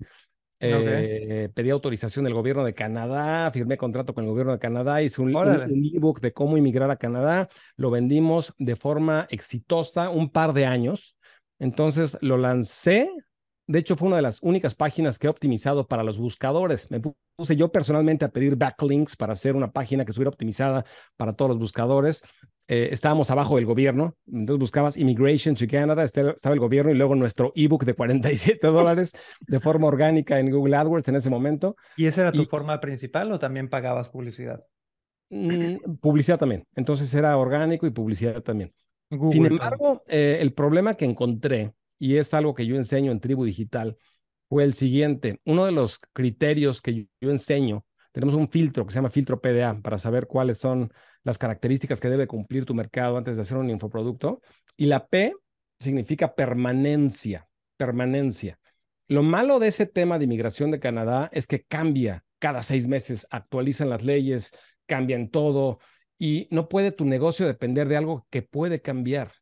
[0.62, 5.22] Eh, pedí autorización del gobierno de Canadá, firmé contrato con el gobierno de Canadá, hice
[5.22, 10.52] un, un ebook de cómo inmigrar a Canadá, lo vendimos de forma exitosa un par
[10.52, 11.16] de años.
[11.58, 13.10] Entonces lo lancé
[13.70, 16.90] de hecho, fue una de las únicas páginas que he optimizado para los buscadores.
[16.90, 17.00] Me
[17.36, 20.84] puse yo personalmente a pedir backlinks para hacer una página que estuviera optimizada
[21.16, 22.20] para todos los buscadores.
[22.66, 26.96] Eh, estábamos abajo del gobierno, entonces buscabas Immigration to Canada, este, estaba el gobierno y
[26.96, 29.12] luego nuestro ebook de 47 dólares
[29.46, 31.76] de forma orgánica en Google AdWords en ese momento.
[31.96, 34.64] ¿Y esa era tu forma principal o también pagabas publicidad?
[35.28, 36.64] Mm, publicidad también.
[36.74, 38.72] Entonces era orgánico y publicidad también.
[39.30, 43.44] Sin embargo, eh, el problema que encontré y es algo que yo enseño en Tribu
[43.44, 43.96] Digital,
[44.48, 45.40] fue el siguiente.
[45.44, 49.80] Uno de los criterios que yo, enseño, tenemos un filtro que se llama filtro PDA
[49.80, 53.70] para saber cuáles son las características que debe cumplir tu mercado antes de hacer un
[53.70, 54.40] infoproducto.
[54.76, 55.34] Y la P
[55.78, 58.58] significa permanencia, permanencia.
[59.06, 63.26] Lo malo de ese tema de inmigración de Canadá es que cambia cada seis meses,
[63.30, 64.52] actualizan las leyes,
[64.86, 65.78] cambian todo
[66.18, 69.32] y no puede tu negocio depender de algo que puede cambiar.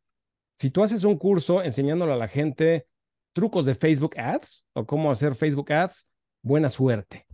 [0.59, 2.85] Si tú haces un curso enseñándole a la gente
[3.31, 6.05] trucos de Facebook Ads o cómo hacer Facebook Ads,
[6.41, 7.25] buena suerte.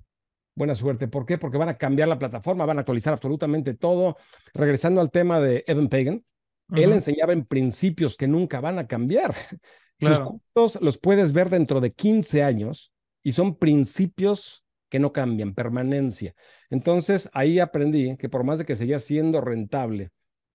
[0.53, 1.07] Buena suerte.
[1.07, 1.39] ¿Por qué?
[1.39, 4.15] Porque van a cambiar la plataforma, van a actualizar absolutamente todo.
[4.53, 6.23] Regresando al tema de Evan Pagan,
[6.75, 9.33] él enseñaba en principios que nunca van a cambiar.
[9.99, 15.55] Sus cursos los puedes ver dentro de 15 años y son principios que no cambian,
[15.55, 16.35] permanencia.
[16.69, 20.11] Entonces ahí aprendí que por más de que seguía siendo rentable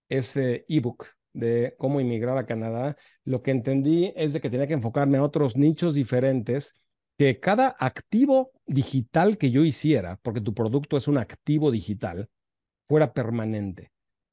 [0.08, 4.74] ese ebook de cómo inmigrar a Canadá, lo que entendí es de que tenía que
[4.74, 6.74] enfocarme a otros nichos diferentes,
[7.18, 12.28] que cada activo digital que yo hiciera, porque tu producto es un activo digital,
[12.88, 13.92] fuera permanente.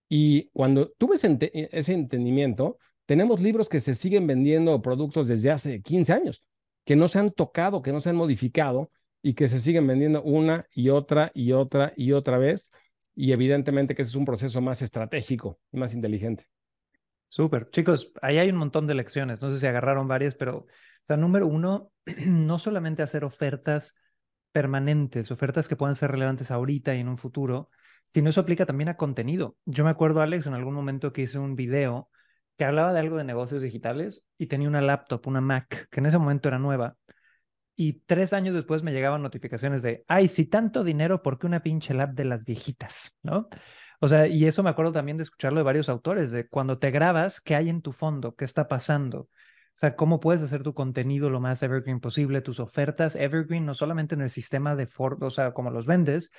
[0.09, 1.37] Y cuando tuve ese,
[1.71, 6.43] ese entendimiento, tenemos libros que se siguen vendiendo productos desde hace 15 años,
[6.85, 10.23] que no se han tocado, que no se han modificado y que se siguen vendiendo
[10.23, 12.71] una y otra y otra y otra vez.
[13.15, 16.45] Y evidentemente que ese es un proceso más estratégico y más inteligente.
[17.27, 17.69] Súper.
[17.71, 19.41] Chicos, ahí hay un montón de lecciones.
[19.41, 20.67] No sé si agarraron varias, pero, o
[21.07, 21.91] sea, número uno,
[22.25, 24.01] no solamente hacer ofertas
[24.51, 27.69] permanentes, ofertas que puedan ser relevantes ahorita y en un futuro,
[28.07, 29.57] sino eso aplica también a contenido.
[29.65, 32.09] Yo me acuerdo, Alex, en algún momento que hice un video
[32.57, 36.07] que hablaba de algo de negocios digitales y tenía una laptop, una Mac, que en
[36.07, 36.95] ese momento era nueva.
[37.75, 41.61] Y tres años después me llegaban notificaciones de, ay, si tanto dinero, ¿por qué una
[41.61, 43.13] pinche lap de las viejitas?
[43.21, 43.49] ¿No?
[43.99, 46.91] O sea, y eso me acuerdo también de escucharlo de varios autores, de cuando te
[46.91, 48.35] grabas, ¿qué hay en tu fondo?
[48.35, 49.21] ¿Qué está pasando?
[49.21, 53.73] O sea, cómo puedes hacer tu contenido lo más evergreen posible, tus ofertas evergreen, no
[53.73, 56.31] solamente en el sistema de Ford, o sea, como los vendes,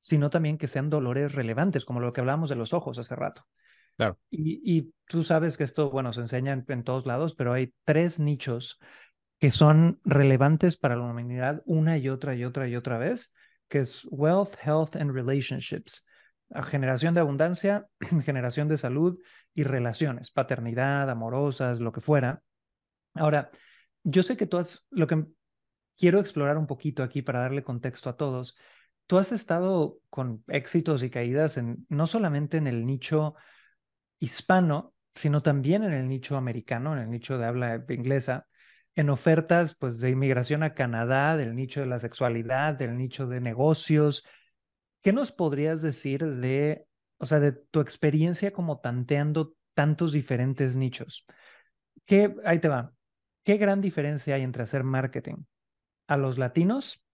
[0.00, 3.46] sino también que sean dolores relevantes, como lo que hablábamos de los ojos hace rato.
[3.96, 4.18] Claro.
[4.30, 8.18] Y, tú sabes que esto, bueno, se enseña en, en, todos lados, pero hay tres
[8.18, 8.80] nichos
[9.38, 13.32] que son relevantes para la humanidad una y otra y otra y otra vez,
[13.68, 16.06] que es wealth, health and relationships
[16.62, 17.86] generación de abundancia,
[18.24, 19.18] generación de salud
[19.54, 22.42] y relaciones, paternidad, amorosas, lo que fuera.
[23.14, 23.50] Ahora,
[24.02, 25.26] yo sé que tú has, lo que
[25.96, 28.56] quiero explorar un poquito aquí para darle contexto a todos,
[29.06, 33.34] tú has estado con éxitos y caídas en, no solamente en el nicho
[34.18, 38.46] hispano, sino también en el nicho americano, en el nicho de habla inglesa,
[38.96, 43.40] en ofertas pues de inmigración a Canadá, del nicho de la sexualidad, del nicho de
[43.40, 44.24] negocios,
[45.04, 46.86] ¿Qué nos podrías decir de,
[47.18, 51.26] o sea, de tu experiencia como tanteando tantos diferentes nichos?
[52.06, 52.94] ¿Qué, ahí te va.
[53.44, 55.44] ¿Qué gran diferencia hay entre hacer marketing
[56.06, 57.04] a los latinos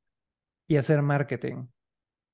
[0.68, 1.66] y hacer marketing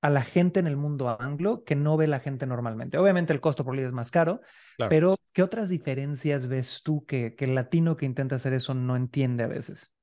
[0.01, 2.99] a la gente en el mundo anglo que no ve la gente normalmente?
[2.99, 4.41] Obviamente el costo por lead es más caro,
[4.77, 8.95] pero ¿qué otras diferencias ves tú que, que el latino que intenta hacer eso no
[8.95, 9.96] entiende a veces?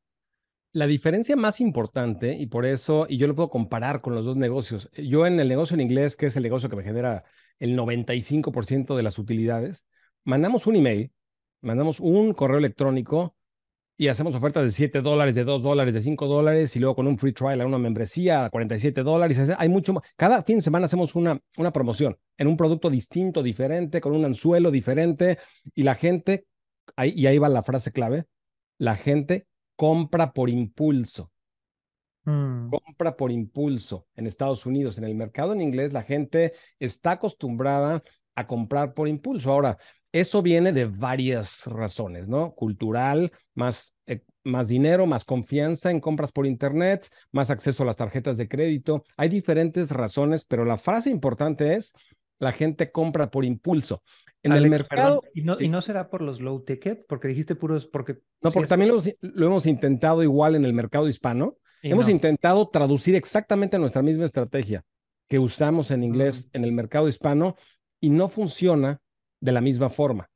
[0.75, 4.37] La diferencia más importante, y por eso, y yo lo puedo comparar con los dos
[4.37, 7.23] negocios, yo en el negocio en inglés, que es el negocio que me genera
[7.61, 9.87] el 95% de las utilidades,
[10.25, 11.13] mandamos un email,
[11.61, 13.37] mandamos un correo electrónico
[13.97, 17.07] y hacemos ofertas de 7 dólares, de 2 dólares, de 5 dólares y luego con
[17.07, 19.39] un free trial a una membresía a 47 dólares.
[19.57, 24.01] Hay mucho Cada fin de semana hacemos una, una promoción en un producto distinto, diferente,
[24.01, 25.39] con un anzuelo diferente
[25.73, 26.47] y la gente,
[26.97, 28.27] ahí, y ahí va la frase clave,
[28.77, 31.31] la gente compra por impulso.
[32.25, 32.71] Mm.
[32.71, 34.99] Compra por impulso en Estados Unidos.
[34.99, 38.03] En el mercado en inglés la gente está acostumbrada
[38.35, 39.53] a comprar por impulso.
[39.53, 39.79] Ahora,
[40.13, 42.55] eso viene de varias razones, ¿no?
[42.55, 47.97] Cultural, más, eh, más dinero, más confianza en compras por Internet, más acceso a las
[47.97, 49.05] tarjetas de crédito.
[49.17, 51.93] Hay diferentes razones, pero la frase importante es,
[52.39, 54.03] la gente compra por impulso.
[54.43, 55.23] En el mercado...
[55.33, 57.07] ¿y, no, ¿y no, será por los low ticket?
[57.09, 57.87] Porque dijiste puros...
[57.87, 61.57] Porque, no, porque también lo, hemos intentado igual en el mercado hispano.
[61.83, 64.85] Hemos intentado traducir exactamente nuestra misma estrategia
[65.29, 66.57] que usamos en inglés mm.
[66.57, 67.57] en el mercado hispano
[68.01, 69.01] y no funciona
[69.41, 70.31] de la misma forma,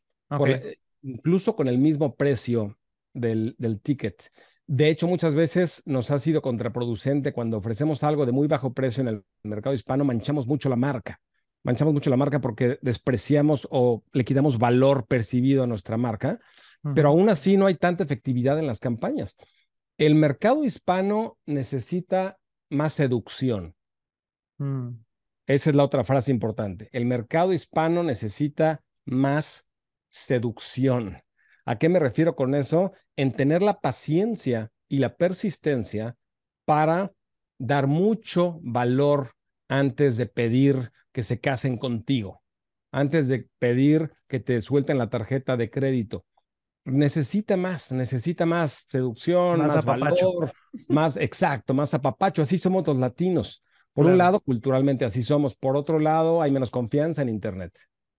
[1.03, 2.79] incluso con el mismo precio
[3.15, 4.31] del, del ticket.
[4.67, 9.01] De hecho, muchas veces nos ha sido contraproducente cuando ofrecemos algo de muy bajo precio
[9.01, 11.21] en el mercado hispano, manchamos mucho la marca.
[11.65, 16.39] Manchamos mucho la marca porque despreciamos o le quitamos valor percibido a nuestra marca,
[16.95, 19.37] pero aún así no hay tanta efectividad en las campañas.
[19.99, 22.39] El mercado hispano necesita
[22.71, 23.75] más seducción.
[24.59, 24.91] Mm.
[25.47, 26.89] Esa es la otra frase importante.
[26.93, 29.67] El mercado hispano necesita más
[30.11, 31.23] seducción.
[31.65, 32.93] ¿A qué me refiero con eso?
[33.17, 36.17] En tener la paciencia y la persistencia
[36.65, 37.13] para
[37.59, 39.33] dar mucho valor
[39.69, 42.43] antes de pedir que se casen contigo,
[42.91, 46.25] antes de pedir que te suelten la tarjeta de crédito.
[46.85, 50.51] Necesita más, necesita más seducción, más, valor,
[50.89, 52.41] más exacto, más apapacho.
[52.41, 53.63] Así somos los latinos.
[53.93, 55.57] Por un lado, culturalmente así somos.
[55.57, 57.77] Por otro lado, hay menos confianza en Internet.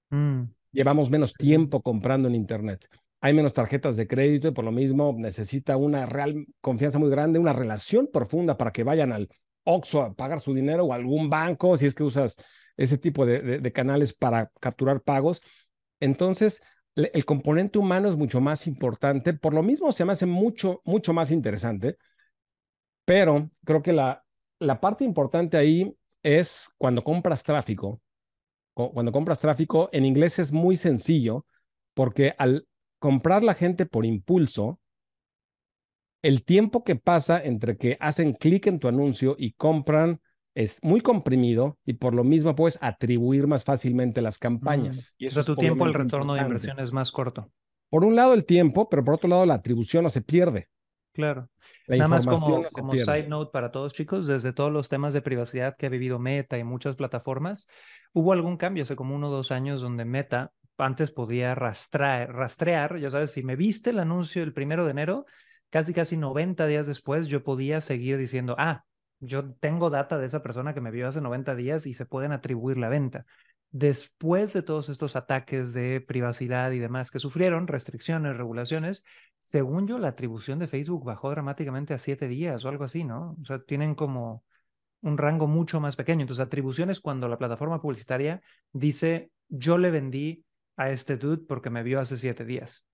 [0.10, 0.44] Mm.
[0.72, 2.86] Llevamos menos tiempo comprando en Internet.
[3.22, 7.40] Hay menos tarjetas de crédito y por lo mismo necesita una real confianza muy grande,
[7.40, 9.30] una relación profunda para que vayan al
[9.70, 12.36] Oxxo a pagar su dinero o algún banco, si es que usas
[12.78, 15.42] ese tipo de, canales para capturar pagos.
[16.00, 16.62] Entonces,
[16.96, 19.34] el componente humano es mucho más importante.
[19.34, 21.98] Por lo mismo, se me hace mucho, mucho más interesante.
[23.06, 24.24] Pero creo que la,
[24.60, 28.02] la parte importante ahí es cuando compras tráfico,
[28.74, 31.46] cuando compras tráfico, en inglés es muy sencillo
[31.94, 32.66] porque al
[33.00, 34.80] comprar la gente por impulso,
[36.22, 40.20] el tiempo que pasa entre que hacen clic en tu anuncio y compran
[40.56, 45.16] es muy comprimido y por lo mismo puedes atribuir más fácilmente las campañas.
[45.18, 45.24] Mm.
[45.24, 47.52] Y eso es tu tiempo, el retorno de inversión es más corto.
[47.90, 50.68] Por un lado el tiempo, pero por otro lado la atribución no se pierde.
[51.14, 51.50] Claro.
[51.88, 55.76] Nada más como, como side note para todos chicos, desde todos los temas de privacidad
[55.78, 57.68] que ha vivido Meta y muchas plataformas,
[58.14, 63.00] hubo algún cambio hace como uno o dos años donde Meta antes podía rastrear, rastrear,
[63.00, 65.26] ya sabes, si me viste el anuncio el primero de enero,
[65.70, 68.86] casi casi 90 días después yo podía seguir diciendo, ah,
[69.20, 72.32] yo tengo data de esa persona que me vio hace 90 días y se pueden
[72.32, 73.26] atribuir la venta.
[73.72, 79.04] Después de todos estos ataques de privacidad y demás que sufrieron, restricciones, regulaciones,
[79.42, 83.38] según yo, la atribución de Facebook bajó dramáticamente a siete días o algo así, ¿no?
[83.42, 84.44] O sea, tienen como
[85.02, 86.22] un rango mucho más pequeño.
[86.22, 90.46] Entonces, atribución es cuando la plataforma publicitaria dice, yo le vendí
[90.78, 92.86] a este dude porque me vio hace siete días.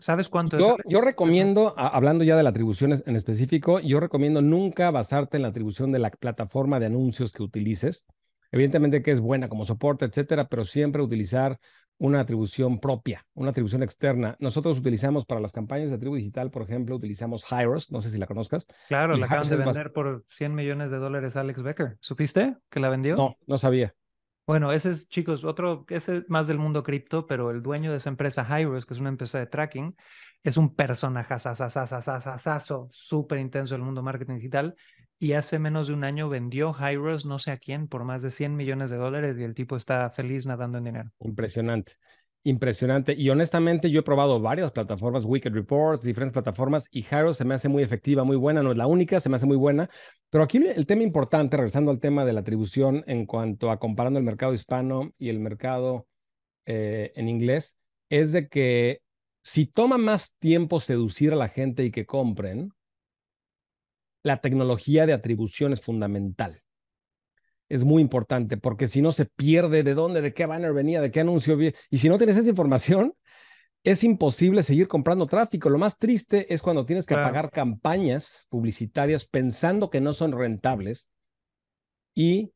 [0.00, 0.84] ¿Sabes cuánto yo, es?
[0.86, 5.48] Yo recomiendo, hablando ya de la atribución en específico, yo recomiendo nunca basarte en la
[5.48, 8.06] atribución de la plataforma de anuncios que utilices.
[8.50, 11.60] Evidentemente que es buena como soporte, etcétera, pero siempre utilizar
[11.98, 14.34] una atribución propia, una atribución externa.
[14.40, 18.18] Nosotros utilizamos para las campañas de tribu digital, por ejemplo, utilizamos Hyros, no sé si
[18.18, 18.66] la conozcas.
[18.88, 21.98] Claro, la acaban de vender por 100 millones de dólares Alex Becker.
[22.00, 23.16] ¿Supiste que la vendió?
[23.16, 23.94] No, no sabía.
[24.50, 27.98] Bueno, ese es, chicos, otro, ese es más del mundo cripto, pero el dueño de
[27.98, 29.94] esa empresa, Hyros, que es una empresa de tracking,
[30.42, 31.36] es un personaje
[32.90, 34.74] súper intenso del mundo marketing digital
[35.20, 38.32] y hace menos de un año vendió Hyros no sé a quién por más de
[38.32, 41.10] 100 millones de dólares y el tipo está feliz nadando en dinero.
[41.20, 41.92] Impresionante.
[42.42, 43.14] Impresionante.
[43.14, 47.54] Y honestamente, yo he probado varias plataformas, Wicked Reports, diferentes plataformas, y Hyros se me
[47.54, 48.62] hace muy efectiva, muy buena.
[48.62, 49.90] No es la única, se me hace muy buena.
[50.30, 54.18] Pero aquí el tema importante, regresando al tema de la atribución en cuanto a comparando
[54.18, 56.06] el mercado hispano y el mercado
[56.64, 57.76] eh, en inglés,
[58.08, 59.02] es de que
[59.42, 62.72] si toma más tiempo seducir a la gente y que compren,
[64.22, 66.62] la tecnología de atribución es fundamental.
[67.70, 71.10] Es muy importante porque si no se pierde de dónde, de qué banner venía, de
[71.10, 71.56] qué anuncio.
[71.88, 73.14] Y si no tienes esa información,
[73.84, 75.70] es imposible seguir comprando tráfico.
[75.70, 81.08] Lo más triste es cuando tienes que pagar campañas publicitarias pensando que no son rentables
[82.14, 82.52] y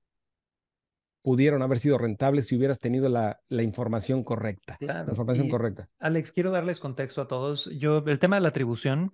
[1.23, 4.77] pudieron haber sido rentables si hubieras tenido la, la información correcta.
[4.81, 5.89] La información correcta.
[5.99, 7.71] Alex, quiero darles contexto a todos.
[7.79, 9.11] Yo, el tema de la atribución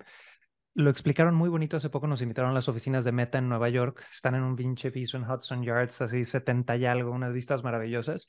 [0.74, 1.76] lo explicaron muy bonito.
[1.76, 4.04] Hace poco nos invitaron a las oficinas de Meta en Nueva York.
[4.12, 8.28] Están en un pinche piso en Hudson Yards, así 70 y algo, unas vistas maravillosas.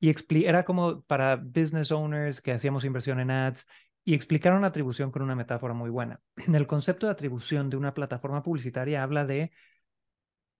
[0.00, 3.66] Y era como para business owners que hacíamos inversión en ads
[4.04, 6.20] y explicaron atribución con una metáfora muy buena.
[6.52, 9.52] El concepto de atribución de una plataforma publicitaria habla de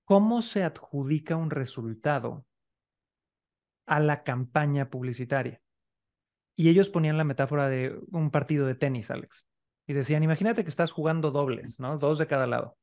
[0.05, 2.47] cómo se adjudica un resultado
[3.87, 5.61] a la campaña publicitaria.
[6.57, 9.47] Y ellos ponían la metáfora de un partido de tenis, Alex.
[9.89, 11.97] Y decían, imagínate que estás jugando dobles, ¿no?
[11.97, 12.77] Dos de cada lado.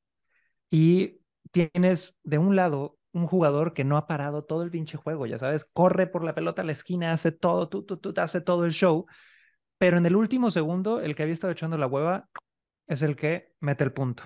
[0.72, 5.28] Y tienes de un lado un jugador que no ha parado todo el pinche juego,
[5.28, 8.42] ya sabes, corre por la pelota a la esquina, hace todo, tú, tú, tú, hace
[8.42, 9.06] todo el show,
[9.78, 12.28] pero en el último segundo, el que había estado echando la hueva
[12.88, 14.24] es el que mete el punto.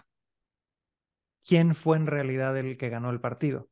[1.46, 3.70] ¿Quién fue en realidad el que ganó el partido?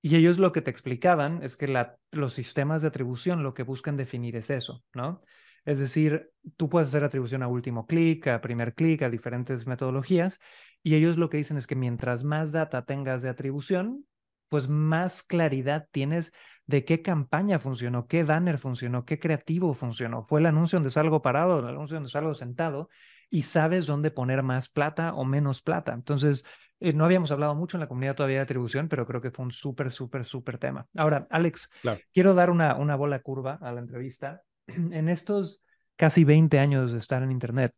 [0.00, 3.64] Y ellos lo que te explicaban es que la, los sistemas de atribución lo que
[3.64, 5.22] buscan definir es eso, ¿no?
[5.64, 10.38] Es decir, tú puedes hacer atribución a último clic, a primer clic, a diferentes metodologías,
[10.82, 14.06] y ellos lo que dicen es que mientras más data tengas de atribución,
[14.48, 16.32] pues más claridad tienes
[16.66, 20.24] de qué campaña funcionó, qué banner funcionó, qué creativo funcionó.
[20.24, 22.88] Fue el anuncio donde salgo parado, el anuncio donde salgo sentado,
[23.30, 25.92] y sabes dónde poner más plata o menos plata.
[25.92, 26.46] Entonces,
[26.80, 29.44] eh, no habíamos hablado mucho en la comunidad todavía de atribución, pero creo que fue
[29.44, 30.86] un súper, súper, súper tema.
[30.96, 31.70] Ahora, Alex,
[32.12, 34.42] quiero dar una, una bola curva a la entrevista.
[34.92, 35.62] En estos
[35.96, 37.74] casi 20 años de estar en Internet,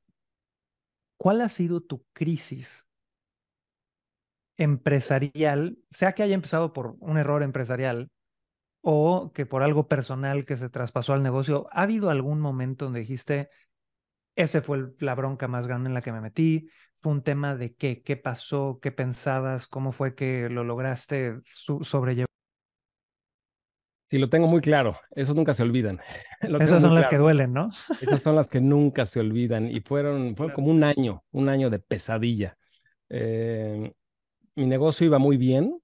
[1.17, 2.85] ¿cuál ha sido tu crisis
[4.57, 8.11] empresarial, sea que haya empezado por un error empresarial
[8.83, 13.01] o que por algo personal que se traspasó al negocio, ¿ha habido algún momento donde
[13.01, 13.51] dijiste,
[14.37, 16.69] ese fue la bronca más grande en la que me metí?
[17.01, 18.03] ¿Fue un tema de qué?
[18.03, 18.81] ¿Qué pasó?
[18.83, 19.67] ¿Qué pensabas?
[19.67, 22.27] ¿Cómo fue que lo lograste sobrellevar?
[24.11, 24.99] Sí, lo tengo muy claro.
[25.13, 26.01] Esos nunca se olvidan.
[26.41, 27.69] Esas son las que duelen, ¿no?
[28.01, 29.71] Esas son las que nunca se olvidan.
[29.71, 32.57] Y fueron, fueron como un año, un año de pesadilla.
[33.09, 33.93] Eh,
[34.57, 35.81] mi negocio iba muy bien,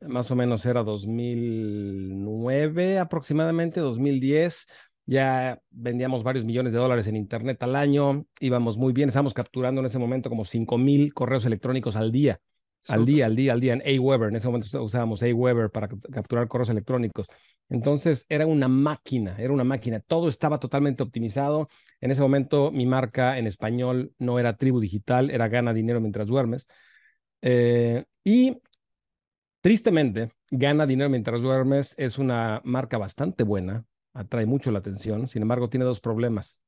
[0.00, 4.66] más o menos era 2009 aproximadamente, 2010.
[5.06, 9.80] Ya vendíamos varios millones de dólares en Internet al año, íbamos muy bien, estábamos capturando
[9.80, 12.40] en ese momento como 5 mil correos electrónicos al día,
[12.86, 16.48] al día, al día, al día, en Aweber, en ese momento usábamos Aweber para capturar
[16.48, 17.26] correos electrónicos.
[17.68, 21.68] Entonces era una máquina, era una máquina, todo estaba totalmente optimizado.
[22.00, 26.28] En ese momento mi marca en español no era Tribu Digital, era Gana Dinero mientras
[26.28, 26.66] duermes.
[27.42, 28.56] Eh, y
[29.60, 35.42] tristemente, Gana Dinero mientras duermes es una marca bastante buena, atrae mucho la atención, sin
[35.42, 36.58] embargo tiene dos problemas.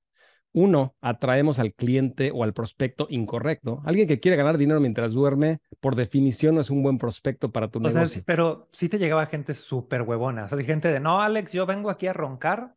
[0.53, 3.83] Uno, atraemos al cliente o al prospecto incorrecto.
[3.85, 7.69] Alguien que quiere ganar dinero mientras duerme, por definición, no es un buen prospecto para
[7.69, 8.23] tu negocio.
[8.27, 10.45] pero sí te llegaba gente súper huevona.
[10.45, 12.75] O sea, gente de, no, Alex, yo vengo aquí a roncar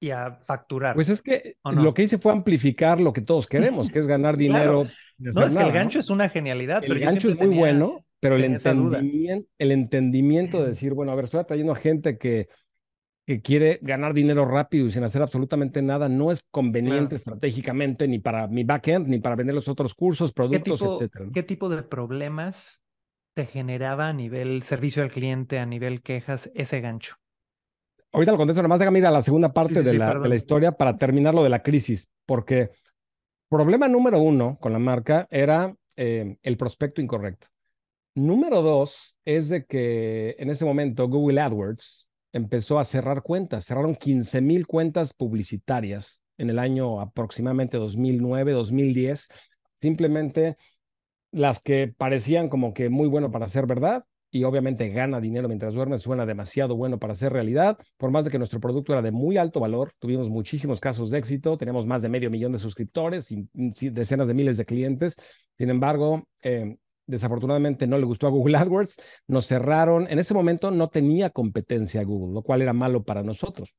[0.00, 0.94] y a facturar.
[0.94, 4.36] Pues es que lo que hice fue amplificar lo que todos queremos, que es ganar
[4.36, 4.86] dinero.
[5.18, 6.82] No, es que el gancho es una genialidad.
[6.84, 11.26] El gancho es muy bueno, pero el entendimiento, el entendimiento de decir, bueno, a ver,
[11.26, 12.48] estoy atrayendo a gente que,
[13.26, 18.18] que quiere ganar dinero rápido y sin hacer absolutamente nada, no es conveniente estratégicamente ni
[18.18, 21.30] para mi backend, ni para vender los otros cursos, productos, etcétera.
[21.32, 22.82] ¿Qué tipo de problemas
[23.34, 27.16] te generaba a nivel servicio al cliente, a nivel quejas, ese gancho?
[28.12, 30.72] Ahorita lo contesto, más déjame ir a la segunda parte de, la, de, la, historia
[30.72, 32.70] para terminar lo de la crisis, porque
[33.48, 37.48] problema número uno con la marca era eh, el prospecto incorrecto.
[38.14, 43.94] Número dos es de que en ese momento Google AdWords empezó a cerrar cuentas, cerraron
[43.94, 49.28] 15 mil cuentas publicitarias en el año aproximadamente 2009, 2010,
[49.80, 50.56] simplemente
[51.30, 55.74] las que parecían como que muy bueno para ser verdad, y obviamente gana dinero mientras
[55.74, 57.78] duerme, suena demasiado bueno para ser realidad.
[57.96, 61.18] Por más de que nuestro producto era de muy alto valor, tuvimos muchísimos casos de
[61.18, 63.48] éxito, teníamos más de medio millón de suscriptores y
[63.90, 65.14] decenas de miles de clientes.
[65.56, 70.06] Sin embargo, eh, desafortunadamente no le gustó a Google AdWords, nos cerraron.
[70.10, 73.74] En ese momento no tenía competencia Google, lo cual era malo para nosotros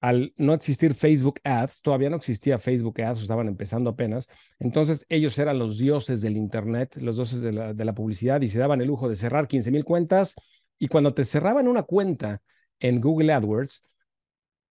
[0.00, 5.38] al no existir Facebook Ads, todavía no existía Facebook Ads, estaban empezando apenas, entonces ellos
[5.38, 9.08] eran los dioses del Internet, los dioses de la, publicidad y se daban el lujo
[9.08, 10.34] de cerrar 15 mil cuentas
[10.78, 12.42] y cuando te cerraban una cuenta
[12.78, 13.82] en Google AdWords,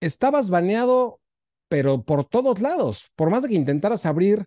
[0.01, 1.21] estabas baneado,
[1.69, 4.45] pero por todos lados, por más de que intentaras abrir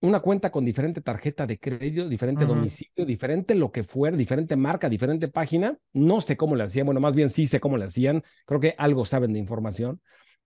[0.00, 4.88] una cuenta con diferente tarjeta de crédito, diferente domicilio, diferente lo que fuera, diferente marca,
[4.88, 5.76] diferente página.
[5.92, 8.22] No sé cómo le hacían, bueno, más bien sí sé cómo le hacían.
[8.44, 10.00] Creo que algo saben de información.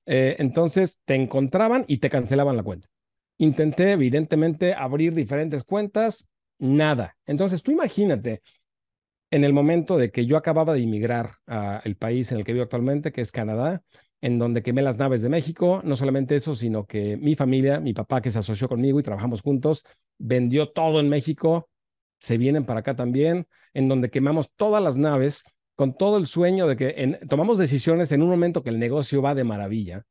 [0.06, 2.88] Eh, entonces te encontraban y te cancelaban la cuenta.
[3.38, 6.26] Intenté, evidentemente, abrir diferentes cuentas,
[6.58, 7.16] nada.
[7.26, 8.42] Entonces tú imagínate
[9.30, 12.64] en el momento de que yo acababa de inmigrar al país en el que vivo
[12.64, 13.82] actualmente, que es Canadá,
[14.20, 15.80] en donde quemé las naves de México.
[15.84, 19.42] No solamente eso, sino que mi familia, mi papá que se asoció conmigo y trabajamos
[19.42, 19.84] juntos,
[20.18, 21.68] vendió todo en México,
[22.20, 25.44] se vienen para acá también, en donde quemamos todas las naves
[25.76, 29.36] con todo el sueño de que tomamos decisiones en un momento que el negocio va
[29.36, 30.04] de maravilla,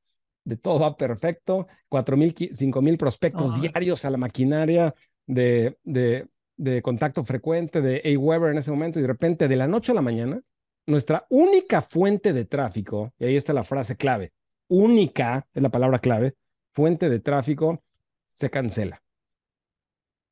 [0.45, 4.95] de todo va perfecto, cuatro mil, cinco mil prospectos diarios a la maquinaria
[5.25, 9.67] de, de, de contacto frecuente de Aweber en ese momento y de repente de la
[9.67, 10.41] noche a la mañana,
[10.87, 14.33] nuestra única fuente de tráfico, y ahí está la frase clave,
[14.67, 16.35] única es la palabra clave,
[16.73, 17.83] fuente de tráfico,
[18.31, 19.01] se cancela.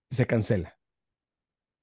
[0.09, 0.77] Se cancela.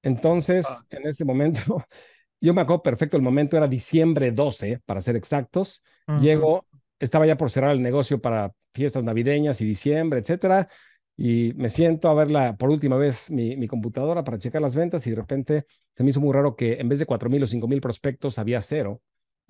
[0.01, 0.85] Entonces, ah.
[0.89, 1.85] en ese momento,
[2.41, 5.81] yo me acuerdo perfecto, el momento era diciembre 12, para ser exactos.
[6.19, 6.67] Llego,
[6.99, 10.67] estaba ya por cerrar el negocio para fiestas navideñas y diciembre, etcétera
[11.15, 15.05] y me siento a verla por última vez mi, mi, computadora para checar las ventas
[15.05, 17.81] y de repente se me hizo muy raro que en vez de 4.000 o 5.000
[17.81, 19.01] prospectos había cero.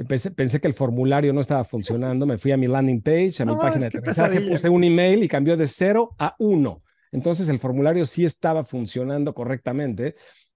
[0.07, 3.45] Pensé, pensé, que el formulario no estaba funcionando, me fui a mi landing page, a
[3.45, 6.81] mi página de aterrizaje, puse un email y cambió de cero a uno.
[7.11, 10.15] Entonces el formulario sí estaba funcionando correctamente.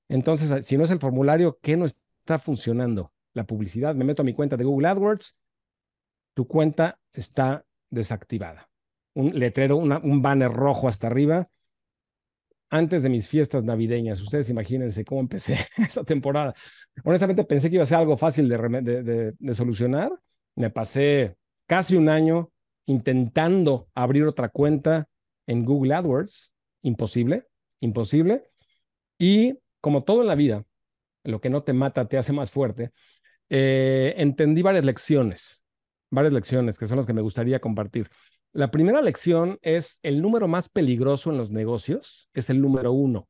[0.10, 3.14] Entonces, si no es el formulario, ¿qué no está funcionando?
[3.34, 3.93] La publicidad.
[3.93, 5.38] Me meto a mi cuenta de Google AdWords,
[6.34, 8.66] tu cuenta está desactivada
[9.18, 11.49] un letrero, un banner rojo hasta arriba.
[12.70, 16.53] Antes de mis fiestas navideñas, ustedes imagínense cómo empecé esta temporada.
[17.03, 20.11] Honestamente pensé que iba a ser algo fácil de, solucionar.
[20.55, 22.51] Me pasé casi un año
[22.86, 25.07] intentando abrir otra cuenta
[25.47, 26.51] en Google AdWords.
[26.84, 27.47] Imposible,
[27.80, 28.43] imposible.
[29.18, 30.63] Y como todo en la vida,
[31.24, 32.91] lo que no te mata te hace más fuerte,
[33.49, 35.63] eh, entendí varias lecciones,
[36.11, 38.11] varias lecciones que son las que me gustaría compartir.
[38.53, 43.27] La primera lección es el número más peligroso en los negocios es el número uno.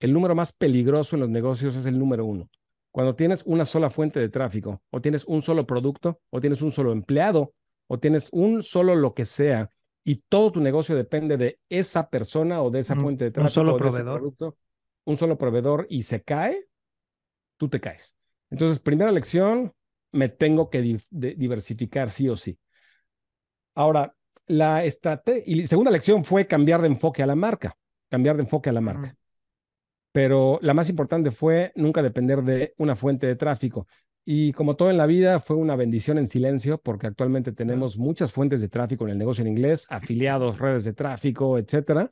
[0.00, 2.50] El número más peligroso en los negocios es el número uno.
[2.92, 6.72] Cuando tienes una sola fuente de tráfico, o tienes un solo producto, o tienes un
[6.72, 7.54] solo empleado,
[7.88, 9.70] o tienes un solo lo que sea,
[10.04, 13.60] y todo tu negocio depende de esa persona o de esa fuente de tráfico.
[13.60, 14.18] Un solo o proveedor.
[14.18, 14.56] producto,
[15.04, 16.66] un solo proveedor y se cae,
[17.58, 18.14] tú te caes.
[18.50, 19.72] Entonces, primera lección,
[20.12, 22.58] me tengo que diversificar sí o sí.
[23.76, 24.14] Ahora,
[24.46, 27.76] la estrategia, y segunda lección fue cambiar de enfoque a la marca,
[28.08, 29.14] cambiar de enfoque a la marca.
[30.12, 33.86] Pero la más importante fue nunca depender de una fuente de tráfico.
[34.24, 38.32] Y como todo en la vida, fue una bendición en silencio, porque actualmente tenemos muchas
[38.32, 42.10] fuentes de tráfico en el negocio en inglés, afiliados, redes de tráfico, etcétera.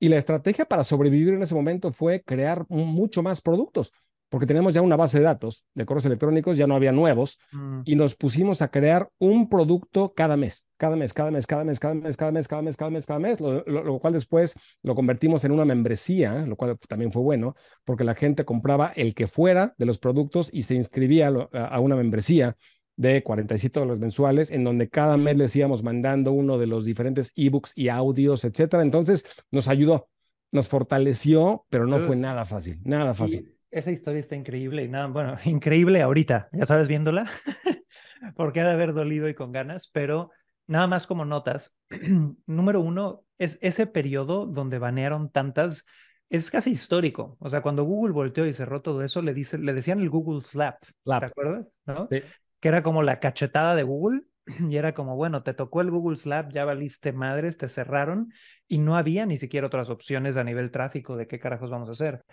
[0.00, 3.92] Y la estrategia para sobrevivir en ese momento fue crear mucho más productos
[4.28, 7.80] porque tenemos ya una base de datos de correos electrónicos, ya no había nuevos, mm.
[7.84, 11.78] y nos pusimos a crear un producto cada mes, cada mes, cada mes, cada mes,
[11.78, 15.44] cada mes, cada mes, cada mes, cada mes, cada mes, lo, cual después lo convertimos
[15.44, 17.54] en una membresía, lo cual también fue bueno,
[17.84, 21.96] porque la gente compraba el que fuera de los productos y se inscribía a una
[21.96, 22.56] membresía
[22.96, 27.32] de 47 dólares mensuales, en donde cada mes les íbamos mandando uno de los diferentes
[27.34, 28.82] ebooks y audios, etcétera.
[28.82, 30.08] Entonces nos ayudó,
[30.52, 33.56] nos fortaleció, pero no fue nada fácil, nada fácil.
[33.74, 37.28] Esa historia está increíble y nada, bueno, increíble ahorita, ya sabes, viéndola,
[38.36, 40.30] porque ha de haber dolido y con ganas, pero
[40.68, 41.76] nada más como notas.
[42.46, 45.86] Número uno, es ese periodo donde banearon tantas,
[46.30, 47.36] es casi histórico.
[47.40, 50.42] O sea, cuando Google volteó y cerró todo eso, le, dice, le decían el Google
[50.42, 51.66] Slap, ¿te acuerdas?
[51.84, 52.08] ¿No?
[52.08, 54.20] Que era como la cachetada de Google
[54.70, 58.32] y era como, bueno, te tocó el Google Slap, ya valiste madres, te cerraron
[58.68, 61.92] y no había ni siquiera otras opciones a nivel tráfico de qué carajos vamos a
[61.92, 62.24] hacer.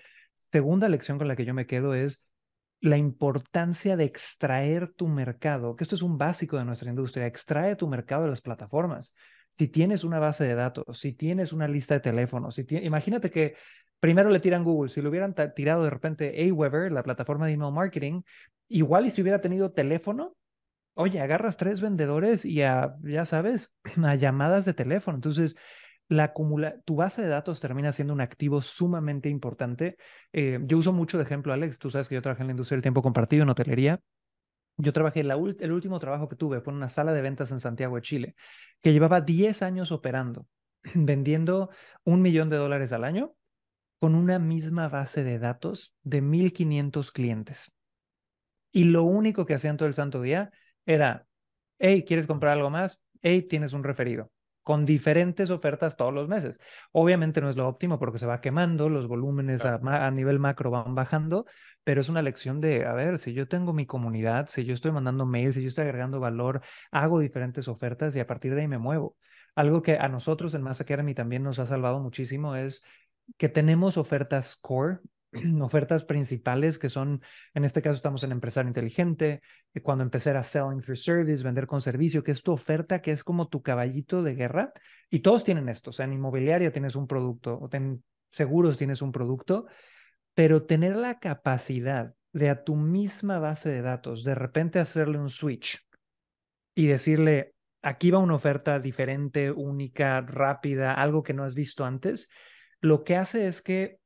[0.42, 2.32] Segunda lección con la que yo me quedo es
[2.82, 7.76] la importancia de extraer tu mercado, que esto es un básico de nuestra industria, extrae
[7.76, 9.16] tu mercado de las plataformas.
[9.52, 13.56] Si tienes una base de datos, si tienes una lista de teléfonos, si imagínate que
[14.00, 17.72] primero le tiran Google, si le hubieran tirado de repente Aweber, la plataforma de email
[17.72, 18.24] marketing,
[18.68, 20.36] igual y si hubiera tenido teléfono,
[20.96, 23.74] oye, agarras tres vendedores y ya sabes,
[24.04, 25.18] a llamadas de teléfono.
[25.18, 25.56] Entonces,
[26.12, 29.96] la acumula tu base de datos termina siendo un activo sumamente importante.
[30.34, 32.76] Eh, yo uso mucho de ejemplo, Alex, tú sabes que yo trabajé en la industria
[32.76, 34.02] del tiempo compartido en hotelería.
[34.76, 37.62] Yo trabajé, la el último trabajo que tuve fue en una sala de ventas en
[37.62, 38.36] Santiago de Chile,
[38.82, 40.48] que llevaba 10 años operando,
[40.96, 41.70] vendiendo
[42.04, 43.34] un millón de dólares al año
[43.98, 47.72] con una misma base de datos de 1.500 clientes.
[48.74, 50.52] Y lo único que hacían todo el santo día
[50.86, 51.26] era,
[51.80, 53.00] hey, ¿quieres comprar algo más?
[53.22, 54.30] Hey, tienes un referido
[54.64, 56.60] con diferentes ofertas todos los meses.
[56.92, 60.96] Obviamente no es lo óptimo porque se va quemando, los volúmenes a, nivel macro van
[60.96, 61.46] bajando,
[61.84, 64.92] pero es una lección de, a ver, si yo tengo mi comunidad, si yo estoy
[64.92, 68.68] mandando mails, si yo estoy agregando valor, hago diferentes ofertas y a partir de ahí
[68.68, 69.18] me muevo.
[69.56, 72.86] Algo que a nosotros en Mass Academy también nos ha salvado muchísimo es
[73.38, 75.00] que tenemos ofertas core
[75.62, 77.22] ofertas principales que son,
[77.54, 79.42] en este caso estamos en empresario inteligente,
[79.74, 83.12] eh, cuando empecé era selling through service, vender con servicio, que es tu oferta, que
[83.12, 84.74] es como tu caballito de guerra.
[85.10, 89.02] Y todos tienen esto, o sea, en inmobiliaria tienes un producto, o en seguros tienes
[89.02, 89.68] un producto,
[90.34, 95.30] pero tener la capacidad de a tu misma base de datos, de repente hacerle un
[95.30, 95.86] switch
[96.74, 102.30] y decirle, aquí va una oferta diferente, única, rápida, algo que no has visto antes,
[102.80, 104.00] lo que hace es que,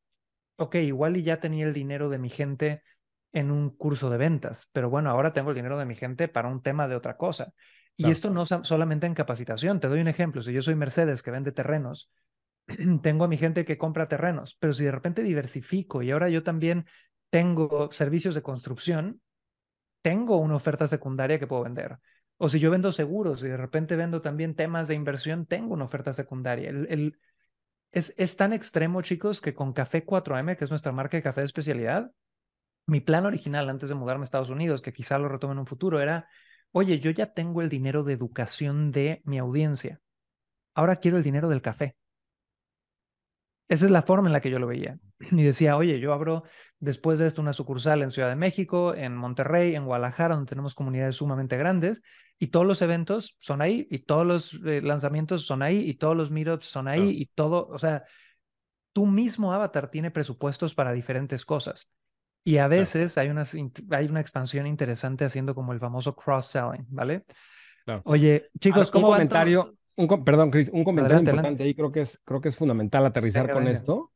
[0.57, 2.83] ok, igual y ya tenía el dinero de mi gente
[3.31, 6.47] en un curso de ventas, pero bueno, ahora tengo el dinero de mi gente para
[6.47, 7.53] un tema de otra cosa.
[7.97, 11.31] Y esto no solamente en capacitación, te doy un ejemplo, si yo soy Mercedes que
[11.31, 12.11] vende terrenos,
[13.01, 16.43] tengo a mi gente que compra terrenos, pero si de repente diversifico y ahora yo
[16.43, 16.85] también
[17.29, 19.21] tengo servicios de construcción,
[20.01, 21.99] tengo una oferta secundaria que puedo vender.
[22.37, 25.85] O si yo vendo seguros y de repente vendo también temas de inversión, tengo una
[25.85, 26.69] oferta secundaria.
[26.69, 27.17] El,
[27.95, 31.41] es, es, tan extremo, chicos, que con Café 4M, que es nuestra marca de café
[31.41, 32.11] de especialidad,
[32.87, 35.65] mi plan original antes de mudarme a Estados Unidos, que quizá lo retome en un
[35.65, 36.27] futuro, era,
[36.71, 40.01] oye, yo ya tengo el dinero de educación de mi audiencia.
[40.75, 41.95] Ahora quiero el dinero del café.
[43.67, 44.97] Esa es la forma en la que yo lo veía.
[45.31, 46.43] Y decía, oye, yo abro
[46.79, 50.75] después de esto una sucursal en Ciudad de México, en Monterrey, en Guadalajara, donde tenemos
[50.75, 52.01] comunidades sumamente grandes,
[52.37, 56.15] y todos los eventos son ahí, y todos los eh, lanzamientos son ahí, y todos
[56.15, 58.03] los meetups son ahí, y todo, o sea,
[58.93, 61.91] tu mismo avatar tiene presupuestos para diferentes cosas.
[62.43, 63.43] Y a veces hay, una,
[63.89, 67.25] hay una expansión interesante haciendo como el famoso cross-selling, ¿vale?
[68.03, 72.19] Oye, chicos, ¿cómo un comentario, un, perdón, Chris, un comentario importante ahí, creo que es,
[72.23, 74.11] creo que es fundamental aterrizar con esto.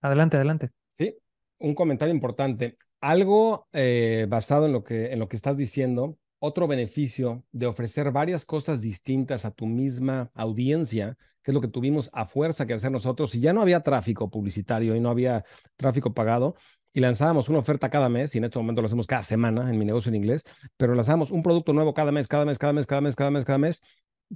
[0.00, 0.70] Adelante, adelante.
[0.90, 1.16] Sí,
[1.58, 2.76] un comentario importante.
[3.00, 8.10] Algo eh, basado en lo, que, en lo que estás diciendo, otro beneficio de ofrecer
[8.12, 12.74] varias cosas distintas a tu misma audiencia, que es lo que tuvimos a fuerza que
[12.74, 15.44] hacer nosotros, si ya no había tráfico publicitario y no había
[15.76, 16.54] tráfico pagado,
[16.94, 19.78] y lanzábamos una oferta cada mes, y en este momento lo hacemos cada semana en
[19.78, 20.44] mi negocio en inglés,
[20.76, 23.44] pero lanzamos un producto nuevo cada mes, cada mes, cada mes, cada mes, cada mes,
[23.44, 23.82] cada mes,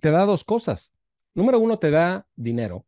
[0.00, 0.92] te da dos cosas.
[1.34, 2.84] Número uno, te da dinero,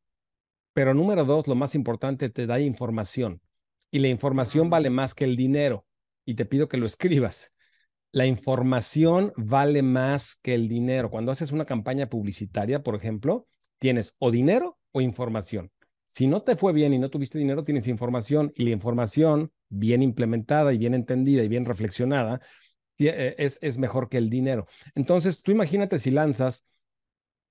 [0.73, 3.41] pero número dos, lo más importante, te da información.
[3.93, 5.87] Y la información vale más que el dinero.
[6.25, 7.53] Y te pido que lo escribas.
[8.13, 11.11] La información vale más que el dinero.
[11.11, 13.47] Cuando haces una campaña publicitaria, por ejemplo,
[13.79, 15.71] tienes o dinero o información.
[16.07, 20.03] Si no te fue bien y no tuviste dinero, tienes información y la información bien
[20.03, 22.41] implementada y bien entendida y bien reflexionada
[22.99, 24.67] eh, es, es mejor que el dinero.
[24.95, 26.67] Entonces, tú imagínate si lanzas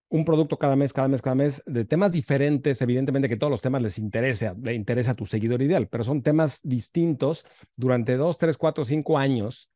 [0.09, 3.61] un producto cada mes, cada mes, cada mes, de temas diferentes, evidentemente que todos los
[3.61, 7.45] temas les interesa, le interesa a tu seguidor ideal, pero son temas distintos
[7.75, 9.69] durante dos, tres, cuatro, cinco años.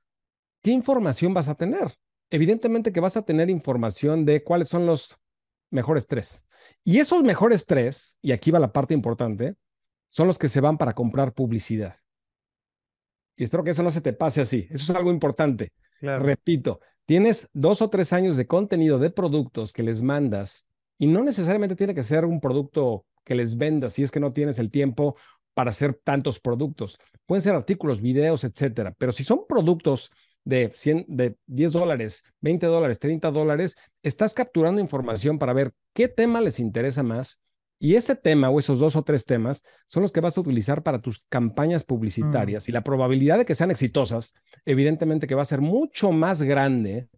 [0.62, 1.94] ¿Qué información vas a tener?
[2.32, 5.18] Evidentemente que vas a tener información de cuáles son los
[5.70, 6.44] mejores tres.
[6.84, 9.56] Y esos mejores tres, y aquí va la parte importante,
[10.10, 11.98] son los que se van para comprar publicidad.
[13.36, 14.68] Y espero que eso no se te pase así.
[14.70, 15.72] Eso es algo importante.
[16.02, 20.66] Repito, tienes dos o tres años de contenido de productos que les mandas
[20.98, 24.34] y no necesariamente tiene que ser un producto que les vendas si es que no
[24.34, 25.16] tienes el tiempo
[25.54, 26.98] para hacer tantos productos.
[27.26, 28.94] Pueden ser artículos, videos, etcétera.
[28.98, 30.12] Pero si son productos
[30.44, 36.08] de, 100, de 10 dólares, 20 dólares, 30 dólares, estás capturando información para ver qué
[36.08, 37.40] tema les interesa más.
[37.84, 40.84] Y ese tema o esos dos o tres temas son los que vas a utilizar
[40.84, 42.66] para tus campañas publicitarias.
[42.66, 42.72] Mm.
[42.72, 47.10] Y la probabilidad de que sean exitosas, evidentemente que va a ser mucho más grande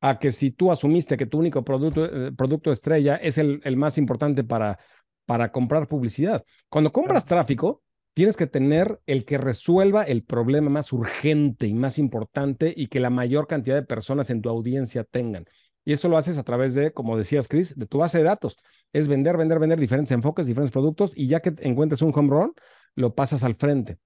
[0.00, 3.76] a que si tú asumiste que tu único producto, eh, producto estrella es el, el
[3.76, 4.78] más importante para,
[5.24, 6.44] para comprar publicidad.
[6.68, 7.82] Cuando compras tráfico,
[8.14, 13.00] tienes que tener el que resuelva el problema más urgente y más importante y que
[13.00, 15.46] la mayor cantidad de personas en tu audiencia tengan.
[15.86, 18.56] Y eso lo haces a través de, como decías, Chris, de tu base de datos.
[18.96, 22.54] Es vender, vender, vender diferentes enfoques, diferentes productos y ya que encuentres un home run,
[22.94, 23.98] lo pasas al frente.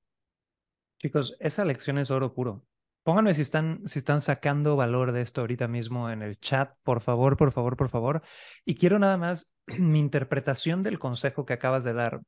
[0.99, 2.67] Chicos, esa lección es oro puro.
[3.05, 7.01] Pónganme si están, si están sacando valor de esto ahorita mismo en el chat, por
[7.01, 8.23] favor, por favor, por favor.
[8.65, 12.23] Y quiero nada más mi interpretación del consejo que acabas de dar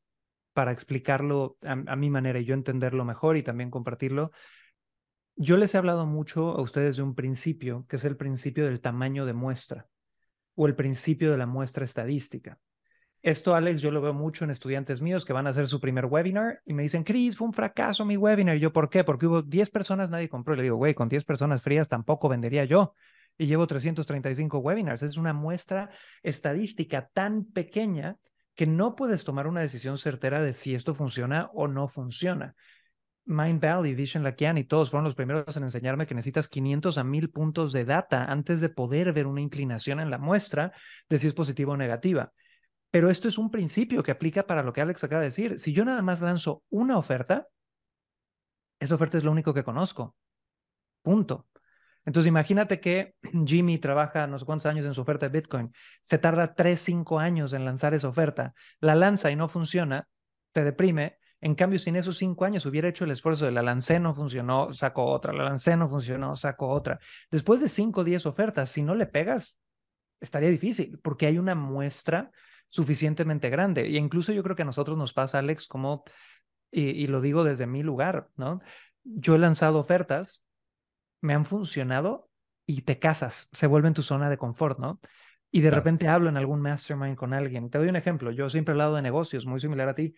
[0.53, 4.31] para explicarlo a, mi manera y yo entenderlo mejor y también compartirlo.
[5.35, 8.81] Yo les he hablado mucho a ustedes de un principio, que es el principio del
[8.81, 9.89] tamaño de muestra
[10.55, 12.59] o el principio de la muestra estadística.
[13.23, 16.07] Esto, Alex, yo lo veo mucho en estudiantes míos que van a hacer su primer
[16.07, 18.57] webinar y me dicen, Chris, fue un fracaso mi webinar.
[18.57, 19.05] Y yo, ¿por qué?
[19.05, 20.55] Porque hubo 10 personas, nadie compró.
[20.55, 22.95] Y le digo, güey, con 10 personas frías tampoco vendería yo.
[23.39, 25.05] Y llevo 335 webinars.
[25.05, 25.91] Es una muestra
[26.25, 28.17] estadística tan pequeña
[28.57, 32.57] que no puedes tomar una decisión certera de si esto funciona o no funciona.
[33.25, 37.31] Mind Valley, Vision y todos fueron los primeros en enseñarme que necesitas 500 a 1000
[37.31, 40.73] puntos de data antes de poder ver una inclinación en la muestra
[41.09, 42.33] de si es positiva o negativa.
[42.91, 45.59] Pero esto es un principio que aplica para lo que Alex acaba de decir.
[45.59, 47.47] Si yo nada más lanzo una oferta,
[48.81, 50.17] esa oferta es lo único que conozco.
[51.03, 51.47] Punto.
[52.05, 53.15] Entonces imagínate que
[53.47, 57.19] Jimmy trabaja no sé cuántos años en su oferta de Bitcoin, se tarda 3, 5
[57.19, 60.09] años en lanzar esa oferta, la lanza y no funciona,
[60.53, 61.19] te deprime.
[61.43, 64.15] En cambio, si en esos 5 años hubiera hecho el esfuerzo de la lancé, no
[64.15, 66.99] funcionó, saco otra, la lancé, no funcionó, saco otra.
[67.31, 69.59] Después de 5 o 10 ofertas, si no le pegas,
[70.21, 72.31] estaría difícil, porque hay una muestra
[72.69, 73.89] suficientemente grande.
[73.89, 76.05] Y incluso yo creo que a nosotros nos pasa, Alex, como,
[76.71, 78.61] y, y lo digo desde mi lugar, ¿no?
[79.05, 80.47] Yo he lanzado ofertas
[81.23, 82.29] me han funcionado
[82.67, 85.01] y te casas, se vuelve en tu zona de confort, ¿no?
[85.51, 87.71] Y de repente hablo en algún mastermind con alguien.
[87.71, 90.15] Te doy un ejemplo, yo siempre he hablado de negocios, muy similar a ti,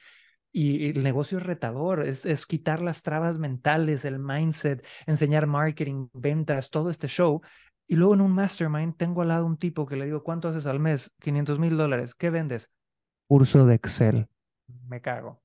[0.57, 6.07] y el negocio es retador, es, es quitar las trabas mentales, el mindset, enseñar marketing,
[6.13, 7.43] ventas, todo este show.
[7.89, 10.67] Y luego en un mastermind tengo al lado un tipo que le digo, ¿cuánto haces
[10.67, 11.11] al mes?
[11.19, 12.15] 500 mil dólares.
[12.15, 12.71] ¿Qué vendes?
[13.27, 14.29] Curso de Excel.
[14.87, 15.43] Me cago.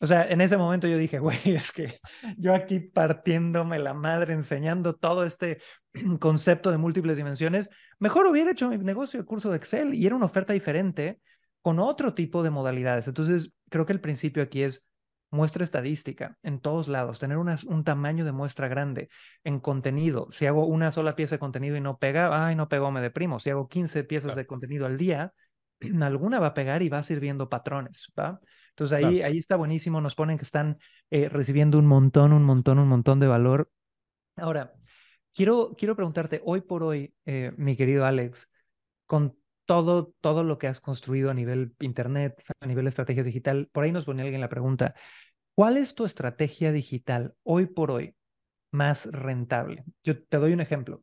[0.00, 1.98] O sea, en ese momento yo dije, güey, es que
[2.36, 5.62] yo aquí partiéndome la madre, enseñando todo este
[6.20, 10.14] concepto de múltiples dimensiones, mejor hubiera hecho mi negocio de curso de Excel y era
[10.14, 11.20] una oferta diferente
[11.64, 13.08] con otro tipo de modalidades.
[13.08, 14.86] Entonces, creo que el principio aquí es
[15.30, 19.08] muestra estadística en todos lados, tener un tamaño de muestra grande
[19.44, 20.28] en contenido.
[20.30, 23.40] Si hago una sola pieza de contenido y no pega, ay, no pegó, me deprimo.
[23.40, 25.32] Si hago 15 piezas de contenido al día,
[26.02, 28.38] alguna va a pegar y va a ir viendo patrones, ¿va?
[28.68, 30.76] Entonces ahí, ahí está buenísimo, nos ponen que están
[31.08, 33.70] eh, recibiendo un montón, un montón, un montón de valor.
[34.36, 34.74] Ahora,
[35.32, 38.50] quiero, quiero preguntarte, hoy por hoy, eh, mi querido Alex,
[39.06, 43.68] con todo, todo lo que has construido a nivel internet, a nivel de estrategias digital,
[43.72, 44.94] por ahí nos pone alguien la pregunta,
[45.54, 48.14] ¿cuál es tu estrategia digital hoy por hoy
[48.70, 49.84] más rentable?
[50.02, 51.02] Yo te doy un ejemplo.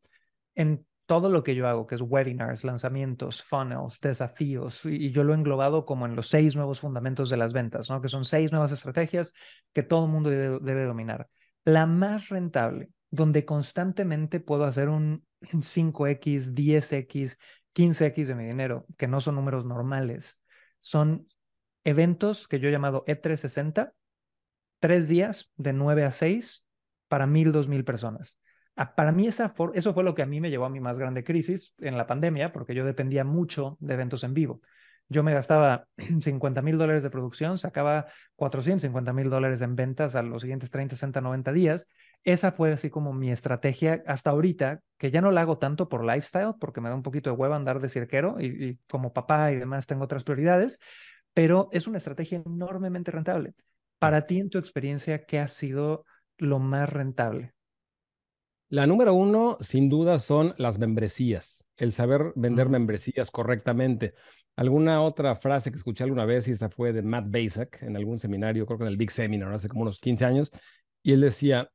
[0.56, 5.34] En todo lo que yo hago, que es webinars, lanzamientos, funnels, desafíos, y yo lo
[5.34, 8.02] he englobado como en los seis nuevos fundamentos de las ventas, ¿no?
[8.02, 9.34] que son seis nuevas estrategias
[9.74, 11.28] que todo mundo debe, dominar.
[11.66, 17.38] La más rentable, donde constantemente puedo hacer un 5X, 10X,
[17.74, 20.40] 15X de mi dinero, que no son números normales,
[20.80, 21.28] son
[21.84, 23.94] eventos que yo he llamado E360,
[24.80, 26.66] tres días de 9 a 6
[27.08, 28.38] para mil, dos mil personas.
[28.76, 30.98] Ah, para mí esa eso fue lo que a mí me llevó a mi más
[30.98, 34.62] grande crisis en la pandemia, porque yo dependía mucho de eventos en vivo.
[35.12, 35.88] Yo me gastaba
[36.22, 38.06] 50 mil dólares de producción, sacaba
[38.38, 41.86] 450 mil dólares en ventas a los siguientes 30, 60, 90 días.
[42.24, 46.06] Esa fue así como mi estrategia hasta ahorita, que ya no la hago tanto por
[46.06, 49.52] lifestyle, porque me da un poquito de hueva andar de cirquero y, y como papá
[49.52, 50.80] y demás tengo otras prioridades,
[51.34, 53.54] pero es una estrategia enormemente rentable.
[54.00, 56.06] Para ti, en tu experiencia, ¿qué ha sido
[56.38, 57.54] lo más rentable?
[58.70, 64.14] La número uno, sin duda, son las membresías, el saber vender membresías correctamente.
[64.56, 68.20] Alguna otra frase que escuché alguna vez, y esta fue de Matt Basic en algún
[68.20, 70.52] seminario, creo que en el Big Seminar, hace como unos 15 años,
[71.02, 71.72] y él decía,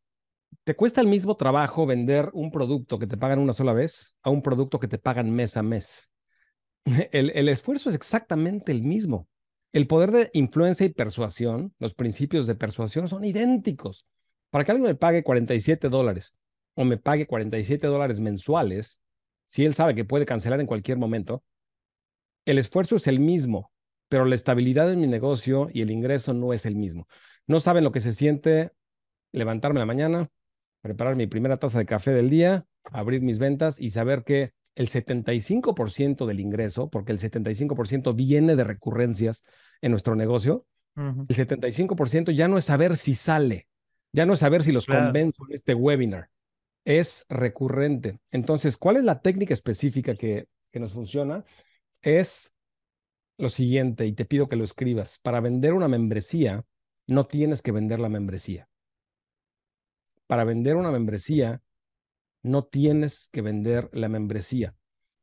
[0.64, 4.30] ¿te cuesta el mismo trabajo vender un producto que te pagan una sola vez a
[4.30, 6.10] un producto que te pagan mes a mes?
[7.12, 9.28] El, el esfuerzo es exactamente el mismo.
[9.72, 14.06] El poder de influencia y persuasión, los principios de persuasión son idénticos.
[14.50, 16.34] Para que alguien me pague 47 dólares
[16.74, 19.00] o me pague 47 dólares mensuales,
[19.48, 21.42] si él sabe que puede cancelar en cualquier momento,
[22.46, 23.72] el esfuerzo es el mismo,
[24.08, 27.06] pero la estabilidad de mi negocio y el ingreso no es el mismo.
[27.46, 28.70] No saben lo que se siente
[29.32, 30.30] levantarme la mañana,
[30.80, 34.88] preparar mi primera taza de café del día, abrir mis ventas y saber que el
[34.88, 39.44] 75% del ingreso, porque el 75% viene de recurrencias
[39.80, 43.68] en nuestro negocio, el 75% ya no es saber si sale,
[44.12, 46.30] ya no es saber si los convenzo en este webinar,
[46.84, 48.18] es recurrente.
[48.30, 51.44] Entonces, ¿cuál es la técnica específica que, que nos funciona?
[52.06, 52.54] Es
[53.36, 55.18] lo siguiente, y te pido que lo escribas.
[55.24, 56.64] Para vender una membresía,
[57.08, 58.68] no tienes que vender la membresía.
[60.28, 61.62] Para vender una membresía,
[62.44, 64.76] no tienes que vender la membresía.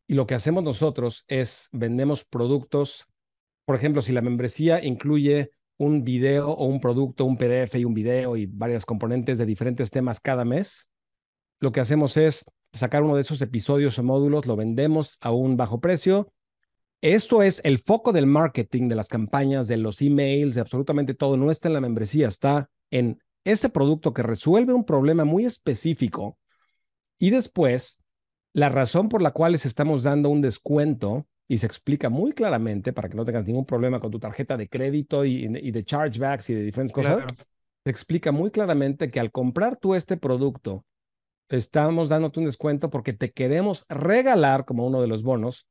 [0.07, 3.07] Y lo que hacemos nosotros es vendemos productos,
[3.63, 7.93] por ejemplo, si la membresía incluye un video o un producto, un PDF y un
[7.93, 10.89] video y varias componentes de diferentes temas cada mes,
[11.61, 15.55] lo que hacemos es sacar uno de esos episodios o módulos, lo vendemos a un
[15.55, 16.33] bajo precio.
[17.03, 21.35] Esto es el foco del marketing, de las campañas, de los emails, de absolutamente todo.
[21.35, 26.37] No está en la membresía, está en ese producto que resuelve un problema muy específico.
[27.19, 27.99] Y después,
[28.53, 32.93] la razón por la cual les estamos dando un descuento y se explica muy claramente
[32.93, 36.53] para que no tengas ningún problema con tu tarjeta de crédito y, de chargebacks y
[36.53, 37.25] de diferentes cosas,
[37.83, 40.85] se explica muy claramente que al comprar tú este producto
[41.49, 45.67] estamos dándote un descuento porque te queremos regalar como uno de los bonos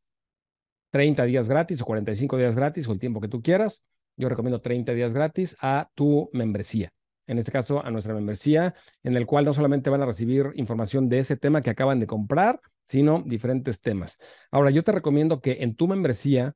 [0.93, 3.85] 30 días gratis o 45 días gratis o el tiempo que tú quieras.
[4.17, 6.93] Yo recomiendo 30 días gratis a tu membresía.
[7.27, 11.09] En este caso, a nuestra membresía, en el cual no solamente van a recibir información
[11.09, 14.19] de ese tema que acaban de comprar, sino diferentes temas.
[14.51, 16.55] Ahora, yo te recomiendo que en tu membresía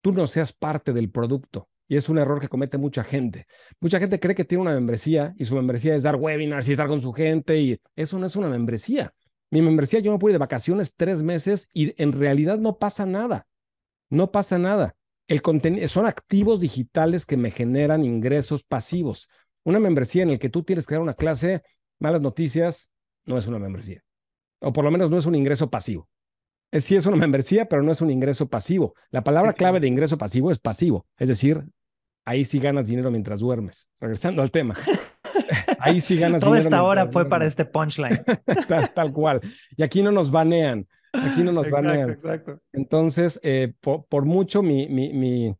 [0.00, 1.68] tú no seas parte del producto.
[1.86, 3.46] Y es un error que comete mucha gente.
[3.78, 6.88] Mucha gente cree que tiene una membresía y su membresía es dar webinars y estar
[6.88, 9.12] con su gente y eso no es una membresía.
[9.50, 13.46] Mi membresía yo me pude de vacaciones tres meses y en realidad no pasa nada.
[14.12, 14.94] No pasa nada.
[15.26, 15.40] El
[15.88, 19.30] son activos digitales que me generan ingresos pasivos.
[19.64, 21.62] Una membresía en la que tú tienes que dar una clase,
[21.98, 22.90] malas noticias,
[23.24, 24.02] no es una membresía.
[24.60, 26.10] O por lo menos no es un ingreso pasivo.
[26.70, 28.94] Es, sí es una membresía, pero no es un ingreso pasivo.
[29.10, 31.06] La palabra clave de ingreso pasivo es pasivo.
[31.16, 31.64] Es decir,
[32.26, 33.88] ahí sí ganas dinero mientras duermes.
[33.98, 34.74] Regresando al tema.
[35.78, 38.22] Ahí sí ganas Toda esta hora fue para este punchline.
[38.94, 39.40] tal, cual.
[39.76, 40.86] Y aquí no nos banean.
[41.12, 42.10] Aquí no nos banean.
[42.10, 42.60] Exacto.
[42.72, 45.54] Entonces, eh, por, mucho mi, mi, mi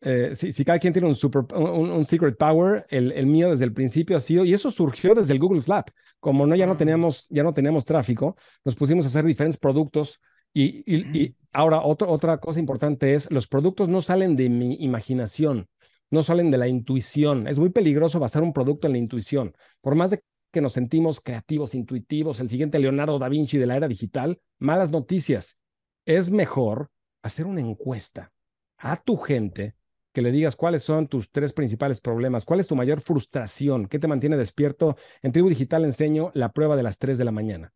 [0.00, 3.72] eh, si, cada quien tiene un, super, un, secret power, el, el, mío desde el
[3.72, 5.90] principio ha sido, y eso surgió desde el Google Slap.
[6.20, 6.78] Como no, ya no mm.
[6.78, 10.20] teníamos, ya no teníamos tráfico, nos pusimos a hacer diferentes productos.
[10.52, 15.68] Y, y, y ahora, otra cosa importante es, los productos no salen de mi imaginación
[16.10, 17.46] no salen de la intuición.
[17.48, 19.54] Es muy peligroso basar un producto en la intuición.
[19.82, 20.22] Por más de
[20.54, 24.92] que nos sentimos creativos, intuitivos, el siguiente Leonardo da Vinci de la era digital, malas
[24.92, 25.58] noticias.
[26.06, 26.90] Es mejor
[27.22, 28.32] hacer una encuesta
[28.78, 29.74] a tu gente
[30.12, 33.98] que le digas cuáles son tus tres principales problemas, cuál es tu mayor frustración, qué
[33.98, 34.96] te mantiene despierto.
[35.22, 37.72] En Tribu Digital enseño la prueba de las 3 de la mañana.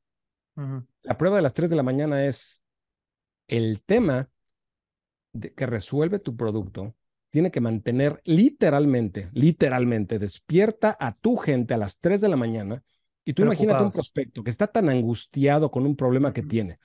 [1.02, 2.64] La prueba de las 3 de la mañana es
[3.48, 4.28] el tema
[5.56, 6.94] que resuelve tu producto
[7.30, 12.82] tiene que mantener literalmente, literalmente despierta a tu gente a las 3 de la mañana.
[13.24, 16.78] Y tú imagínate un prospecto que está tan angustiado con un problema que tiene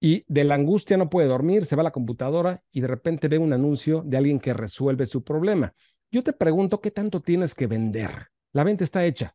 [0.00, 3.28] y de la angustia no puede dormir, se va a la computadora y de repente
[3.28, 5.74] ve un anuncio de alguien que resuelve su problema.
[6.10, 8.28] Yo te pregunto, ¿qué tanto tienes que vender?
[8.52, 9.34] La venta está hecha.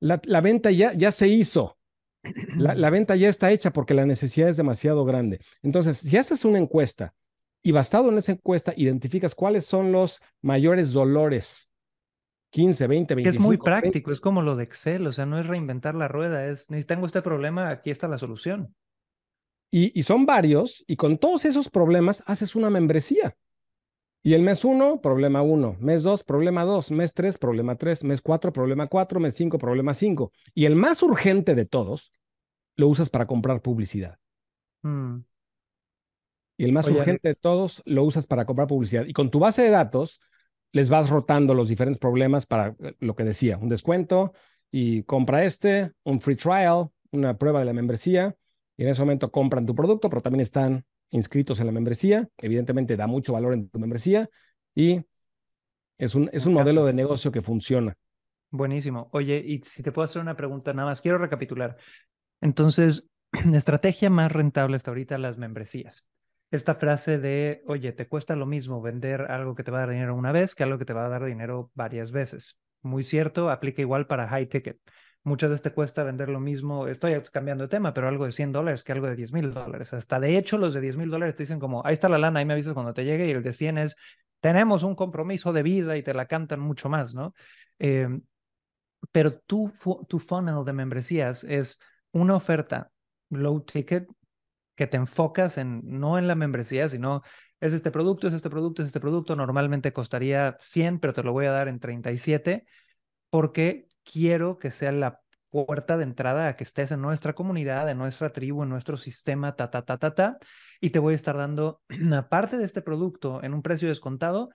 [0.00, 1.78] La, venta ya, ya se hizo.
[2.56, 5.40] La, la, venta ya está hecha porque la necesidad es demasiado grande.
[5.62, 7.14] Entonces, si haces una encuesta
[7.62, 11.70] y basado en esa encuesta, identificas cuáles son los mayores dolores.
[12.50, 13.42] 15, 20, 25.
[13.42, 16.46] Es muy práctico, es como lo de Excel, o sea, no es reinventar la rueda,
[16.48, 18.74] es, tengo este problema, aquí está la solución.
[19.70, 23.34] Y, y son varios, y con todos esos problemas haces una membresía.
[24.24, 25.78] Y el mes 1, problema 1.
[25.80, 26.92] Mes 2, problema 2.
[26.92, 28.04] Mes 3, problema 3.
[28.04, 29.18] Mes 4, problema 4.
[29.18, 30.30] Mes 5, problema 5.
[30.54, 32.12] Y el más urgente de todos,
[32.76, 34.18] lo usas para comprar publicidad.
[34.82, 35.24] Mm.
[36.56, 39.04] Y el más urgente de todos lo usas para comprar publicidad.
[39.06, 40.20] Y con tu base de datos
[40.72, 44.32] les vas rotando los diferentes problemas para eh, lo que decía, un descuento
[44.70, 48.34] y compra este, un free trial, una prueba de la membresía.
[48.76, 52.28] Y en ese momento compran tu producto, pero también están inscritos en la membresía.
[52.38, 54.28] Evidentemente da mucho valor en tu membresía
[54.74, 55.02] y
[55.98, 57.94] es un, es un modelo de negocio que funciona.
[58.50, 59.08] Buenísimo.
[59.12, 61.76] Oye, y si te puedo hacer una pregunta nada más, quiero recapitular.
[62.40, 63.10] Entonces,
[63.46, 66.11] la estrategia más rentable hasta ahorita las membresías
[66.52, 69.90] esta frase de, oye, te cuesta lo mismo vender algo que te va a dar
[69.90, 72.60] dinero una vez que algo que te va a dar dinero varias veces.
[72.82, 74.78] Muy cierto, aplica igual para high ticket.
[75.24, 78.52] Muchas veces te cuesta vender lo mismo, estoy cambiando de tema, pero algo de 100
[78.52, 79.94] dólares que algo de 10 mil dólares.
[79.94, 82.40] Hasta de hecho, los de 10 mil dólares te dicen como, ahí está la lana,
[82.40, 83.96] ahí me avisas cuando te llegue, y el de 100 es,
[84.40, 87.34] tenemos un compromiso de vida y te la cantan mucho más, ¿no?
[87.78, 88.20] Em,
[89.10, 89.72] pero tu,
[90.06, 91.80] tu funnel de membresías es
[92.10, 92.90] una oferta
[93.30, 94.06] low ticket
[94.74, 97.22] que te enfocas en, no en la membresía, sino
[97.60, 101.32] es este producto, es este producto, es este producto, normalmente costaría 100, pero te lo
[101.32, 102.64] voy a dar en 37,
[103.30, 105.20] porque quiero que sea la
[105.50, 109.54] puerta de entrada a que estés en nuestra comunidad, en nuestra tribu, en nuestro sistema,
[109.54, 110.38] ta, ta, ta, ta, ta,
[110.80, 111.82] y te voy a estar dando,
[112.16, 114.50] aparte de este producto, en un precio descontado,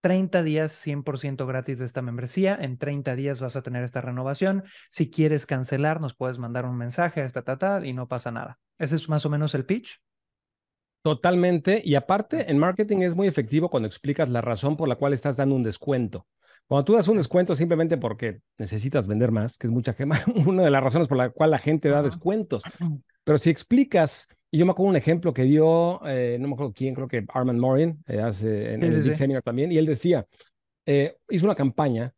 [0.00, 2.58] 30 días 100% gratis de esta membresía.
[2.60, 4.64] En 30 días vas a tener esta renovación.
[4.90, 8.58] Si quieres cancelar, nos puedes mandar un mensaje a esta tata y no pasa nada.
[8.80, 10.00] ¿Ese es más o menos el pitch?
[11.02, 11.80] Totalmente.
[11.84, 15.36] Y aparte, en marketing es muy efectivo cuando explicas la razón por la cual estás
[15.36, 16.26] dando un descuento.
[16.66, 20.64] Cuando tú das un descuento simplemente porque necesitas vender más, que es mucha gema, una
[20.64, 22.62] de las razones por la cual la gente da descuentos.
[23.24, 26.72] Pero si explicas y yo me acuerdo un ejemplo que dio, eh, no me acuerdo
[26.72, 30.26] quién, creo que Armand Morin, eh, hace, en, el Senior también, y él decía,
[30.86, 32.12] eh, hizo una campaña,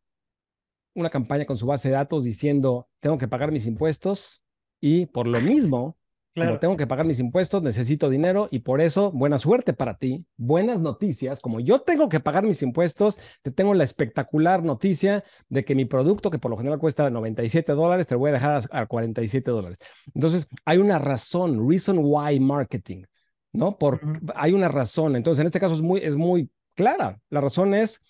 [0.95, 4.43] una campaña con su base de datos diciendo, tengo que pagar mis impuestos
[4.81, 5.99] y por lo mismo
[6.35, 6.59] Claro.
[6.59, 10.81] tengo que pagar mis impuestos, necesito dinero y por eso, buena suerte para ti, buenas
[10.81, 11.41] noticias.
[11.41, 15.85] Como yo tengo que pagar mis impuestos, te tengo la espectacular noticia de que mi
[15.85, 19.51] producto, que por lo general cuesta 97 dólares, te lo voy a dejar a 47
[19.51, 19.79] dólares.
[20.15, 23.05] Entonces, hay una razón, reason why marketing.
[23.53, 23.79] ¿no?
[23.79, 25.17] Porque hay una razón.
[25.17, 27.21] Entonces, en este caso es muy, es muy clara.
[27.31, 28.01] La razón es,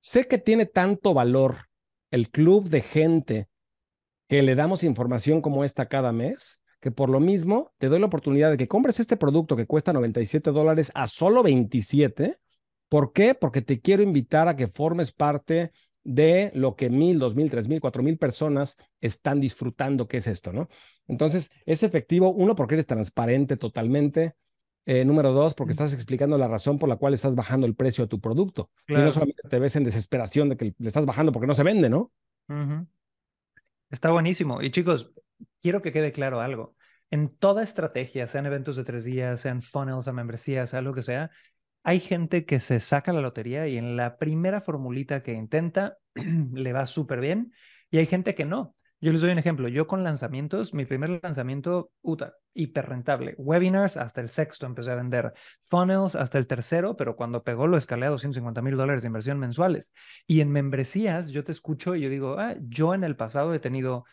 [0.00, 1.68] sé que tiene tanto valor
[2.10, 3.48] el club de gente
[4.28, 8.06] que le damos información como esta cada mes, que por lo mismo te doy la
[8.06, 12.38] oportunidad de que compres este producto que cuesta 97 dólares a solo 27.
[12.88, 13.34] ¿Por qué?
[13.34, 15.70] Porque te quiero invitar a que formes parte
[16.02, 20.26] de lo que mil, dos mil, tres mil, cuatro mil personas están disfrutando, que es
[20.26, 20.68] esto, ¿no?
[21.06, 24.34] Entonces, es efectivo, uno, porque eres transparente totalmente.
[24.84, 28.02] Eh, número dos, porque estás explicando la razón por la cual estás bajando el precio
[28.02, 28.70] a tu producto.
[28.88, 31.62] Si no solamente te ves en desesperación de que le estás bajando porque no se
[31.62, 32.10] vende, ¿no?
[33.88, 34.60] Está buenísimo.
[34.60, 35.12] Y chicos,
[35.62, 36.76] quiero que quede claro algo.
[37.10, 41.02] En toda estrategia, sean eventos de tres días, sean funnels a membresías, sea lo que
[41.02, 41.30] sea,
[41.84, 46.72] hay gente que se saca la lotería y en la primera formulita que intenta le
[46.72, 47.52] va súper bien
[47.90, 48.76] y hay gente que no.
[49.00, 49.66] Yo les doy un ejemplo.
[49.66, 53.34] Yo con lanzamientos, mi primer lanzamiento, UTA, hiper rentable.
[53.36, 55.32] Webinars hasta el sexto empecé a vender.
[55.64, 59.40] Funnels hasta el tercero, pero cuando pegó lo escalé a 250 mil dólares de inversión
[59.40, 59.92] mensuales.
[60.28, 63.58] Y en membresías, yo te escucho y yo digo, ah, yo en el pasado he
[63.58, 64.04] tenido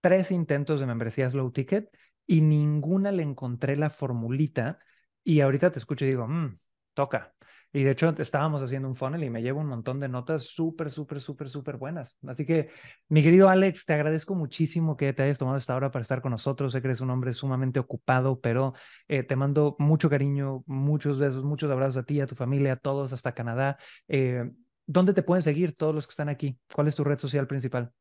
[0.00, 1.90] tres intentos de membresías low ticket
[2.26, 4.78] y ninguna le encontré la formulita.
[5.24, 6.58] Y ahorita te escucho y digo, mmm,
[6.94, 7.34] toca.
[7.72, 10.90] Y de hecho estábamos haciendo un funnel y me llevo un montón de notas súper,
[10.90, 12.16] súper, súper, súper buenas.
[12.26, 12.70] Así que,
[13.08, 16.32] mi querido Alex, te agradezco muchísimo que te hayas tomado esta hora para estar con
[16.32, 16.72] nosotros.
[16.72, 18.74] Sé que eres un hombre sumamente ocupado, pero
[19.06, 22.76] eh, te mando mucho cariño, muchos besos, muchos abrazos a ti, a tu familia, a
[22.76, 23.78] todos, hasta Canadá.
[24.08, 24.50] Eh,
[24.86, 26.58] ¿Dónde te pueden seguir todos los que están aquí?
[26.74, 27.92] ¿Cuál es tu red social principal?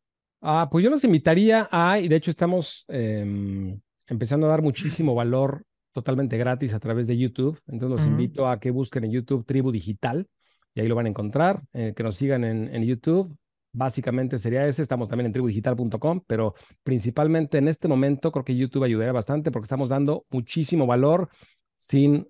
[0.41, 5.13] Ah, pues yo los invitaría a, y de hecho estamos em, empezando a dar muchísimo
[5.13, 7.59] valor totalmente gratis a través de YouTube.
[7.67, 10.27] Entonces los invito a que busquen en YouTube Tribu Digital
[10.73, 13.35] y ahí lo van a encontrar, eh, que nos sigan en, en, YouTube.
[13.73, 18.83] Básicamente sería ese, estamos también en tribudigital.com, pero principalmente en este momento creo que YouTube
[18.83, 21.29] ayudaría bastante porque estamos dando muchísimo valor
[21.77, 22.27] sin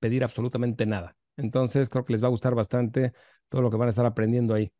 [0.00, 1.16] pedir absolutamente nada.
[1.36, 3.12] Entonces creo que les va a gustar bastante
[3.48, 4.70] todo lo que van a estar aprendiendo ahí.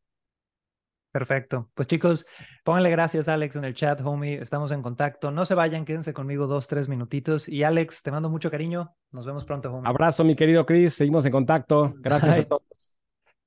[1.17, 1.71] Perfecto.
[1.73, 2.27] Pues chicos,
[2.63, 4.35] pónganle gracias Alex en el chat, homie.
[4.35, 5.31] Estamos en contacto.
[5.31, 7.49] No se vayan, quédense conmigo dos, tres minutitos.
[7.49, 8.95] Y Alex, te mando mucho cariño.
[9.13, 9.89] Nos vemos pronto, homie.
[9.89, 10.93] Abrazo, mi querido Chris.
[10.93, 11.95] Seguimos en contacto.
[12.01, 12.99] Gracias a todos.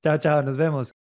[0.02, 0.42] Chao, chao.
[0.42, 0.99] Nos vemos.